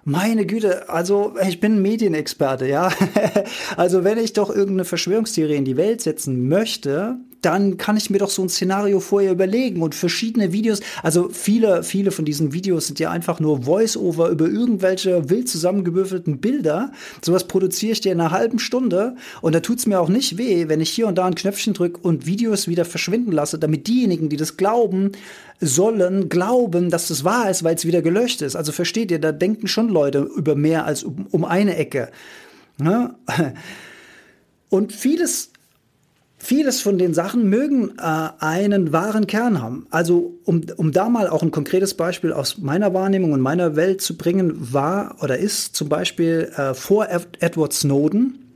Meine 0.05 0.47
Güte, 0.47 0.89
also 0.89 1.35
ich 1.47 1.61
bin 1.61 1.83
Medienexperte, 1.83 2.67
ja. 2.67 2.91
also 3.77 4.05
wenn 4.05 4.19
ich 4.19 4.33
doch 4.33 4.49
irgendeine 4.49 4.85
Verschwörungstheorie 4.85 5.57
in 5.57 5.65
die 5.65 5.77
Welt 5.77 6.01
setzen 6.01 6.49
möchte, 6.49 7.19
dann 7.43 7.77
kann 7.77 7.97
ich 7.97 8.11
mir 8.11 8.19
doch 8.19 8.31
so 8.31 8.43
ein 8.43 8.49
Szenario 8.49 9.01
vorher 9.01 9.33
überlegen 9.33 9.83
und 9.83 9.95
verschiedene 9.95 10.53
Videos, 10.53 10.81
also 11.03 11.29
viele, 11.31 11.83
viele 11.83 12.11
von 12.11 12.25
diesen 12.25 12.53
Videos 12.53 12.87
sind 12.87 12.99
ja 12.99 13.11
einfach 13.11 13.41
nur 13.41 13.63
Voice-Over 13.63 14.29
über 14.31 14.47
irgendwelche 14.47 15.31
wild 15.31 15.49
zusammengewürfelten 15.49 16.39
Bilder. 16.39 16.93
Sowas 17.23 17.47
produziere 17.47 17.93
ich 17.93 18.01
dir 18.01 18.13
in 18.13 18.21
einer 18.21 18.31
halben 18.31 18.59
Stunde 18.59 19.17
und 19.41 19.55
da 19.55 19.61
tut's 19.61 19.87
mir 19.87 20.01
auch 20.01 20.09
nicht 20.09 20.39
weh, 20.39 20.69
wenn 20.69 20.81
ich 20.81 20.91
hier 20.91 21.07
und 21.07 21.17
da 21.17 21.27
ein 21.27 21.35
Knöpfchen 21.35 21.75
drücke 21.75 22.01
und 22.01 22.27
Videos 22.27 22.69
wieder 22.69 22.85
verschwinden 22.85 23.33
lasse, 23.33 23.59
damit 23.59 23.87
diejenigen, 23.87 24.29
die 24.29 24.37
das 24.37 24.57
glauben, 24.57 25.13
sollen 25.61 26.29
glauben, 26.29 26.91
dass 26.91 27.09
das 27.09 27.25
wahr 27.25 27.51
ist, 27.51 27.65
weil 27.65 27.75
es 27.75 27.85
wieder 27.85 28.03
gelöscht 28.03 28.43
ist. 28.43 28.57
Also 28.57 28.73
versteht 28.73 29.11
ihr, 29.11 29.19
da 29.19 29.33
denken 29.33 29.67
schon 29.67 29.89
Leute 29.89 30.21
über 30.21 30.55
mehr 30.55 30.85
als 30.85 31.05
um, 31.05 31.27
um 31.31 31.45
eine 31.45 31.77
Ecke. 31.77 32.11
Ne? 32.79 33.15
Und 34.71 34.93
vieles 34.93 35.51
Vieles 36.41 36.81
von 36.81 36.99
den 36.99 37.15
Sachen 37.15 37.49
mögen 37.49 37.99
äh, 37.99 38.29
einen 38.39 38.93
wahren 38.93 39.27
Kern 39.27 39.61
haben. 39.61 39.87
Also 39.91 40.39
um, 40.45 40.63
um 40.77 40.93
da 40.93 41.09
mal 41.09 41.29
auch 41.29 41.43
ein 41.43 41.51
konkretes 41.51 41.95
Beispiel 41.95 42.33
aus 42.33 42.59
meiner 42.59 42.95
Wahrnehmung 42.95 43.33
und 43.33 43.41
meiner 43.41 43.75
Welt 43.75 44.01
zu 44.01 44.17
bringen, 44.17 44.73
war 44.73 45.17
oder 45.21 45.37
ist 45.37 45.75
zum 45.75 45.89
Beispiel 45.89 46.51
äh, 46.57 46.75
vor 46.75 47.09
Edward 47.41 47.73
Snowden 47.73 48.48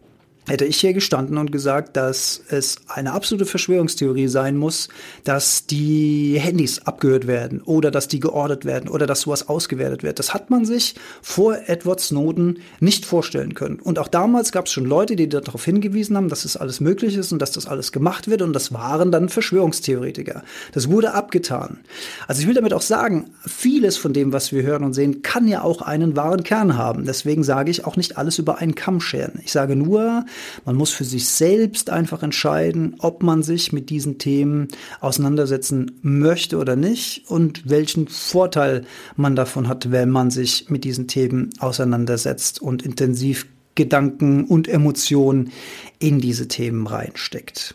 hätte 0.48 0.64
ich 0.64 0.78
hier 0.78 0.92
gestanden 0.92 1.38
und 1.38 1.52
gesagt, 1.52 1.96
dass 1.96 2.42
es 2.48 2.76
eine 2.88 3.12
absolute 3.12 3.46
Verschwörungstheorie 3.46 4.26
sein 4.26 4.56
muss, 4.56 4.88
dass 5.24 5.66
die 5.66 6.36
Handys 6.38 6.80
abgehört 6.80 7.26
werden 7.26 7.62
oder 7.62 7.90
dass 7.90 8.08
die 8.08 8.18
geordert 8.18 8.64
werden 8.64 8.88
oder 8.88 9.06
dass 9.06 9.22
sowas 9.22 9.48
ausgewertet 9.48 10.02
wird. 10.02 10.18
Das 10.18 10.34
hat 10.34 10.50
man 10.50 10.64
sich 10.64 10.94
vor 11.20 11.56
Edward 11.66 12.00
Snowden 12.00 12.58
nicht 12.80 13.06
vorstellen 13.06 13.54
können. 13.54 13.78
Und 13.78 13.98
auch 13.98 14.08
damals 14.08 14.50
gab 14.50 14.66
es 14.66 14.72
schon 14.72 14.84
Leute, 14.84 15.14
die 15.14 15.28
darauf 15.28 15.64
hingewiesen 15.64 16.16
haben, 16.16 16.28
dass 16.28 16.42
das 16.42 16.56
alles 16.56 16.80
möglich 16.80 17.16
ist 17.16 17.32
und 17.32 17.40
dass 17.40 17.52
das 17.52 17.66
alles 17.66 17.92
gemacht 17.92 18.28
wird 18.28 18.42
und 18.42 18.52
das 18.52 18.72
waren 18.72 19.12
dann 19.12 19.28
Verschwörungstheoretiker. 19.28 20.42
Das 20.72 20.90
wurde 20.90 21.14
abgetan. 21.14 21.78
Also 22.26 22.42
ich 22.42 22.48
will 22.48 22.54
damit 22.54 22.74
auch 22.74 22.82
sagen, 22.82 23.30
vieles 23.46 23.96
von 23.96 24.12
dem, 24.12 24.32
was 24.32 24.52
wir 24.52 24.62
hören 24.64 24.82
und 24.82 24.94
sehen, 24.94 25.22
kann 25.22 25.46
ja 25.46 25.62
auch 25.62 25.82
einen 25.82 26.16
wahren 26.16 26.42
Kern 26.42 26.76
haben. 26.76 27.04
Deswegen 27.04 27.44
sage 27.44 27.70
ich 27.70 27.84
auch 27.84 27.96
nicht 27.96 28.18
alles 28.18 28.38
über 28.38 28.58
einen 28.58 28.74
Kamm 28.74 29.00
scheren. 29.00 29.40
Ich 29.44 29.52
sage 29.52 29.76
nur, 29.76 30.24
man 30.64 30.76
muss 30.76 30.90
für 30.90 31.04
sich 31.04 31.28
selbst 31.28 31.90
einfach 31.90 32.22
entscheiden, 32.22 32.96
ob 32.98 33.22
man 33.22 33.42
sich 33.42 33.72
mit 33.72 33.90
diesen 33.90 34.18
Themen 34.18 34.68
auseinandersetzen 35.00 35.98
möchte 36.02 36.58
oder 36.58 36.76
nicht 36.76 37.28
und 37.28 37.68
welchen 37.68 38.08
Vorteil 38.08 38.84
man 39.16 39.36
davon 39.36 39.68
hat, 39.68 39.90
wenn 39.90 40.10
man 40.10 40.30
sich 40.30 40.70
mit 40.70 40.84
diesen 40.84 41.08
Themen 41.08 41.50
auseinandersetzt 41.58 42.60
und 42.60 42.82
intensiv 42.82 43.46
Gedanken 43.74 44.44
und 44.44 44.68
Emotionen 44.68 45.52
in 45.98 46.20
diese 46.20 46.46
Themen 46.48 46.86
reinsteckt. 46.86 47.74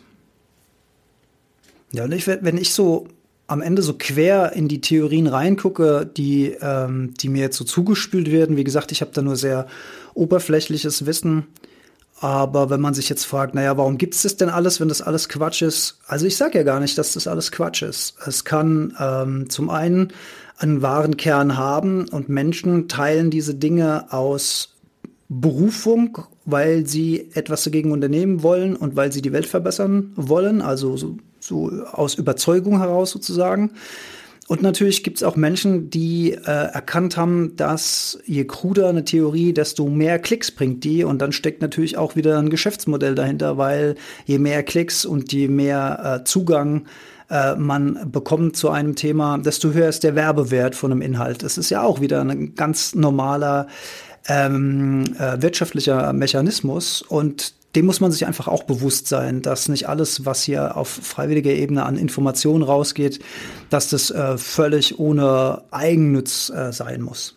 Ja, 1.92 2.04
und 2.04 2.12
ich, 2.12 2.26
wenn 2.26 2.56
ich 2.56 2.72
so 2.72 3.08
am 3.48 3.62
Ende 3.62 3.80
so 3.80 3.94
quer 3.94 4.52
in 4.52 4.68
die 4.68 4.80
Theorien 4.80 5.26
reingucke, 5.26 6.08
die, 6.16 6.54
ähm, 6.60 7.14
die 7.18 7.30
mir 7.30 7.40
jetzt 7.40 7.56
so 7.56 7.64
zugespült 7.64 8.30
werden, 8.30 8.56
wie 8.56 8.64
gesagt, 8.64 8.92
ich 8.92 9.00
habe 9.00 9.10
da 9.14 9.22
nur 9.22 9.36
sehr 9.36 9.66
oberflächliches 10.14 11.06
Wissen, 11.06 11.46
aber 12.20 12.70
wenn 12.70 12.80
man 12.80 12.94
sich 12.94 13.08
jetzt 13.08 13.24
fragt, 13.24 13.54
naja, 13.54 13.76
warum 13.76 13.96
gibt 13.96 14.14
es 14.14 14.22
das 14.22 14.36
denn 14.36 14.48
alles, 14.48 14.80
wenn 14.80 14.88
das 14.88 15.02
alles 15.02 15.28
Quatsch 15.28 15.62
ist? 15.62 15.98
Also 16.06 16.26
ich 16.26 16.36
sage 16.36 16.58
ja 16.58 16.64
gar 16.64 16.80
nicht, 16.80 16.98
dass 16.98 17.12
das 17.12 17.26
alles 17.26 17.52
Quatsch 17.52 17.82
ist. 17.82 18.16
Es 18.26 18.44
kann 18.44 18.96
ähm, 18.98 19.48
zum 19.50 19.70
einen 19.70 20.12
einen 20.58 20.82
wahren 20.82 21.16
Kern 21.16 21.56
haben 21.56 22.08
und 22.08 22.28
Menschen 22.28 22.88
teilen 22.88 23.30
diese 23.30 23.54
Dinge 23.54 24.12
aus 24.12 24.74
Berufung, 25.28 26.18
weil 26.44 26.86
sie 26.86 27.28
etwas 27.34 27.64
dagegen 27.64 27.92
unternehmen 27.92 28.42
wollen 28.42 28.74
und 28.74 28.96
weil 28.96 29.12
sie 29.12 29.22
die 29.22 29.32
Welt 29.32 29.46
verbessern 29.46 30.12
wollen, 30.16 30.62
also 30.62 30.96
so, 30.96 31.18
so 31.38 31.70
aus 31.92 32.14
Überzeugung 32.14 32.78
heraus 32.78 33.10
sozusagen. 33.10 33.72
Und 34.48 34.62
natürlich 34.62 35.04
gibt 35.04 35.18
es 35.18 35.22
auch 35.22 35.36
Menschen, 35.36 35.90
die 35.90 36.32
äh, 36.32 36.40
erkannt 36.40 37.18
haben, 37.18 37.54
dass 37.56 38.18
je 38.24 38.46
kruder 38.46 38.88
eine 38.88 39.04
Theorie, 39.04 39.52
desto 39.52 39.86
mehr 39.88 40.18
Klicks 40.18 40.50
bringt 40.50 40.84
die. 40.84 41.04
Und 41.04 41.20
dann 41.20 41.32
steckt 41.32 41.60
natürlich 41.60 41.98
auch 41.98 42.16
wieder 42.16 42.38
ein 42.38 42.48
Geschäftsmodell 42.48 43.14
dahinter, 43.14 43.58
weil 43.58 43.96
je 44.24 44.38
mehr 44.38 44.62
Klicks 44.62 45.04
und 45.04 45.34
je 45.34 45.48
mehr 45.48 46.20
äh, 46.22 46.24
Zugang 46.24 46.86
äh, 47.28 47.56
man 47.56 48.10
bekommt 48.10 48.56
zu 48.56 48.70
einem 48.70 48.96
Thema, 48.96 49.36
desto 49.36 49.74
höher 49.74 49.90
ist 49.90 50.02
der 50.02 50.14
Werbewert 50.14 50.74
von 50.74 50.92
einem 50.92 51.02
Inhalt. 51.02 51.42
Das 51.42 51.58
ist 51.58 51.68
ja 51.68 51.82
auch 51.82 52.00
wieder 52.00 52.22
ein 52.22 52.54
ganz 52.54 52.94
normaler 52.94 53.66
ähm, 54.28 55.04
äh, 55.18 55.42
wirtschaftlicher 55.42 56.14
Mechanismus 56.14 57.02
und 57.02 57.52
dem 57.76 57.86
muss 57.86 58.00
man 58.00 58.10
sich 58.10 58.26
einfach 58.26 58.48
auch 58.48 58.62
bewusst 58.62 59.08
sein, 59.08 59.42
dass 59.42 59.68
nicht 59.68 59.88
alles, 59.88 60.24
was 60.24 60.42
hier 60.42 60.76
auf 60.76 60.88
freiwilliger 60.88 61.52
Ebene 61.52 61.84
an 61.84 61.98
Informationen 61.98 62.62
rausgeht, 62.62 63.20
dass 63.70 63.90
das 63.90 64.10
äh, 64.10 64.38
völlig 64.38 64.98
ohne 64.98 65.62
Eigennutz 65.70 66.50
äh, 66.50 66.72
sein 66.72 67.02
muss. 67.02 67.36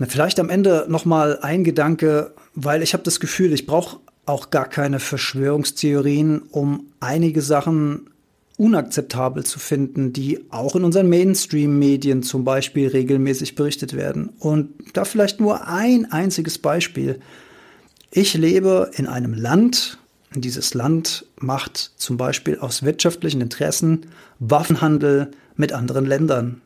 Vielleicht 0.00 0.40
am 0.40 0.50
Ende 0.50 0.86
noch 0.88 1.04
mal 1.04 1.38
ein 1.40 1.62
Gedanke, 1.62 2.34
weil 2.54 2.82
ich 2.82 2.94
habe 2.94 3.04
das 3.04 3.20
Gefühl, 3.20 3.52
ich 3.52 3.64
brauche 3.64 3.98
auch 4.26 4.50
gar 4.50 4.68
keine 4.68 4.98
Verschwörungstheorien, 4.98 6.42
um 6.50 6.86
einige 6.98 7.42
Sachen 7.42 8.10
unakzeptabel 8.56 9.44
zu 9.44 9.58
finden, 9.58 10.12
die 10.12 10.50
auch 10.50 10.76
in 10.76 10.84
unseren 10.84 11.08
Mainstream-Medien 11.08 12.22
zum 12.22 12.44
Beispiel 12.44 12.88
regelmäßig 12.88 13.54
berichtet 13.54 13.94
werden. 13.94 14.30
Und 14.38 14.70
da 14.92 15.04
vielleicht 15.04 15.40
nur 15.40 15.66
ein 15.66 16.10
einziges 16.10 16.58
Beispiel. 16.58 17.20
Ich 18.16 18.34
lebe 18.34 18.92
in 18.94 19.08
einem 19.08 19.34
Land, 19.34 19.98
dieses 20.36 20.72
Land 20.72 21.26
macht 21.40 21.90
zum 21.96 22.16
Beispiel 22.16 22.60
aus 22.60 22.84
wirtschaftlichen 22.84 23.40
Interessen 23.40 24.06
Waffenhandel 24.38 25.32
mit 25.56 25.72
anderen 25.72 26.06
Ländern. 26.06 26.62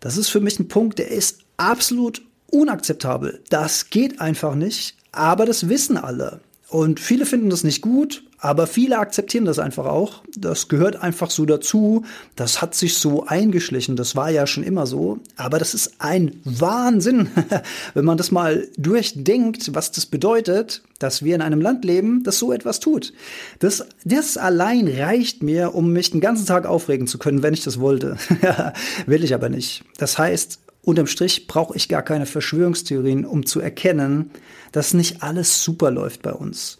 Das 0.00 0.18
ist 0.18 0.28
für 0.28 0.40
mich 0.40 0.58
ein 0.60 0.68
Punkt, 0.68 0.98
der 0.98 1.10
ist 1.10 1.38
absolut 1.56 2.20
unakzeptabel. 2.50 3.42
Das 3.48 3.88
geht 3.88 4.20
einfach 4.20 4.54
nicht, 4.54 4.98
aber 5.12 5.46
das 5.46 5.70
wissen 5.70 5.96
alle. 5.96 6.42
Und 6.68 7.00
viele 7.00 7.24
finden 7.24 7.48
das 7.48 7.64
nicht 7.64 7.80
gut, 7.80 8.22
aber 8.40 8.68
viele 8.68 8.98
akzeptieren 8.98 9.44
das 9.44 9.58
einfach 9.58 9.86
auch. 9.86 10.22
Das 10.36 10.68
gehört 10.68 11.02
einfach 11.02 11.30
so 11.30 11.44
dazu. 11.44 12.04
Das 12.36 12.62
hat 12.62 12.74
sich 12.74 12.94
so 12.94 13.26
eingeschlichen. 13.26 13.96
Das 13.96 14.14
war 14.14 14.30
ja 14.30 14.46
schon 14.46 14.62
immer 14.62 14.86
so. 14.86 15.18
Aber 15.36 15.58
das 15.58 15.74
ist 15.74 15.94
ein 15.98 16.40
Wahnsinn, 16.44 17.30
wenn 17.94 18.04
man 18.04 18.16
das 18.16 18.30
mal 18.30 18.68
durchdenkt, 18.76 19.74
was 19.74 19.90
das 19.90 20.06
bedeutet, 20.06 20.82
dass 21.00 21.24
wir 21.24 21.34
in 21.34 21.42
einem 21.42 21.60
Land 21.60 21.84
leben, 21.84 22.22
das 22.22 22.38
so 22.38 22.52
etwas 22.52 22.78
tut. 22.78 23.12
Das, 23.58 23.84
das 24.04 24.36
allein 24.36 24.86
reicht 24.86 25.42
mir, 25.42 25.74
um 25.74 25.92
mich 25.92 26.12
den 26.12 26.20
ganzen 26.20 26.46
Tag 26.46 26.64
aufregen 26.64 27.08
zu 27.08 27.18
können, 27.18 27.42
wenn 27.42 27.54
ich 27.54 27.64
das 27.64 27.80
wollte. 27.80 28.16
Will 29.06 29.24
ich 29.24 29.34
aber 29.34 29.48
nicht. 29.48 29.82
Das 29.98 30.16
heißt, 30.16 30.60
unterm 30.82 31.08
Strich 31.08 31.48
brauche 31.48 31.76
ich 31.76 31.88
gar 31.88 32.02
keine 32.02 32.26
Verschwörungstheorien, 32.26 33.24
um 33.24 33.46
zu 33.46 33.60
erkennen, 33.60 34.30
dass 34.70 34.94
nicht 34.94 35.24
alles 35.24 35.64
super 35.64 35.90
läuft 35.90 36.22
bei 36.22 36.32
uns. 36.32 36.78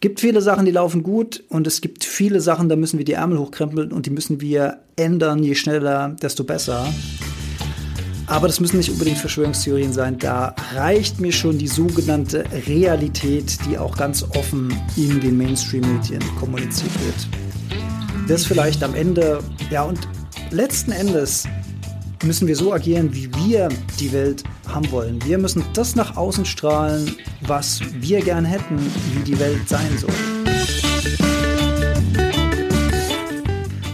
Gibt 0.00 0.20
viele 0.20 0.42
Sachen, 0.42 0.66
die 0.66 0.70
laufen 0.70 1.02
gut 1.02 1.42
und 1.48 1.66
es 1.66 1.80
gibt 1.80 2.04
viele 2.04 2.40
Sachen, 2.40 2.68
da 2.68 2.76
müssen 2.76 2.98
wir 2.98 3.04
die 3.04 3.14
Ärmel 3.14 3.38
hochkrempeln 3.38 3.92
und 3.92 4.06
die 4.06 4.10
müssen 4.10 4.40
wir 4.40 4.80
ändern, 4.96 5.42
je 5.42 5.54
schneller, 5.54 6.16
desto 6.20 6.44
besser. 6.44 6.86
Aber 8.26 8.46
das 8.46 8.58
müssen 8.60 8.78
nicht 8.78 8.90
unbedingt 8.90 9.18
Verschwörungstheorien 9.18 9.92
sein. 9.92 10.18
Da 10.18 10.54
reicht 10.74 11.20
mir 11.20 11.32
schon 11.32 11.58
die 11.58 11.68
sogenannte 11.68 12.44
Realität, 12.66 13.58
die 13.68 13.76
auch 13.76 13.96
ganz 13.96 14.24
offen 14.36 14.74
in 14.96 15.20
den 15.20 15.36
Mainstream-Medien 15.36 16.22
kommuniziert 16.38 16.92
wird. 17.04 18.28
Das 18.28 18.46
vielleicht 18.46 18.82
am 18.82 18.94
Ende, 18.94 19.40
ja, 19.70 19.82
und 19.82 20.08
letzten 20.50 20.92
Endes 20.92 21.44
müssen 22.24 22.48
wir 22.48 22.56
so 22.56 22.72
agieren, 22.72 23.12
wie 23.12 23.28
wir 23.34 23.68
die 24.00 24.12
Welt 24.12 24.44
haben 24.68 24.90
wollen. 24.90 25.22
Wir 25.24 25.38
müssen 25.38 25.64
das 25.74 25.94
nach 25.94 26.16
außen 26.16 26.44
strahlen, 26.44 27.16
was 27.42 27.80
wir 28.00 28.20
gern 28.22 28.44
hätten, 28.44 28.78
wie 29.12 29.22
die 29.22 29.38
Welt 29.38 29.68
sein 29.68 29.98
soll. 29.98 30.10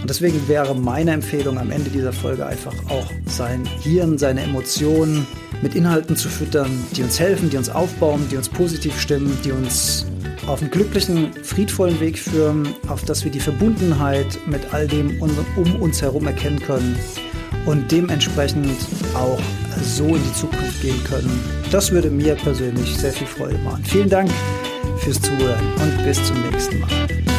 Und 0.01 0.09
deswegen 0.09 0.49
wäre 0.49 0.75
meine 0.75 1.13
Empfehlung 1.13 1.59
am 1.59 1.71
Ende 1.71 1.91
dieser 1.91 2.13
Folge 2.13 2.47
einfach 2.47 2.75
auch 2.89 3.11
sein 3.27 3.67
Hirn, 3.83 4.17
seine 4.19 4.43
Emotionen 4.43 5.27
mit 5.63 5.75
Inhalten 5.75 6.17
zu 6.17 6.29
füttern, 6.29 6.71
die 6.97 7.03
uns 7.03 7.19
helfen, 7.19 7.51
die 7.51 7.57
uns 7.57 7.69
aufbauen, 7.69 8.27
die 8.31 8.37
uns 8.37 8.49
positiv 8.49 8.99
stimmen, 8.99 9.37
die 9.45 9.53
uns 9.53 10.07
auf 10.47 10.61
einen 10.63 10.71
glücklichen, 10.71 11.33
friedvollen 11.43 12.01
Weg 12.01 12.19
führen, 12.19 12.69
auf 12.89 13.05
dass 13.05 13.25
wir 13.25 13.31
die 13.31 13.41
Verbundenheit 13.41 14.39
mit 14.47 14.73
all 14.73 14.87
dem 14.87 15.21
um 15.21 15.77
uns 15.81 16.01
herum 16.01 16.27
erkennen 16.27 16.61
können 16.61 16.97
und 17.67 17.91
dementsprechend 17.91 18.77
auch 19.15 19.41
so 19.83 20.05
in 20.07 20.23
die 20.23 20.33
Zukunft 20.35 20.81
gehen 20.83 21.03
können. 21.05 21.41
Das 21.71 21.91
würde 21.91 22.11
mir 22.11 22.35
persönlich 22.35 22.97
sehr 22.97 23.13
viel 23.13 23.27
Freude 23.27 23.59
machen. 23.59 23.85
Vielen 23.85 24.09
Dank 24.09 24.31
fürs 24.99 25.21
Zuhören 25.21 25.65
und 25.81 26.05
bis 26.05 26.23
zum 26.25 26.37
nächsten 26.51 26.81
Mal. 26.81 27.30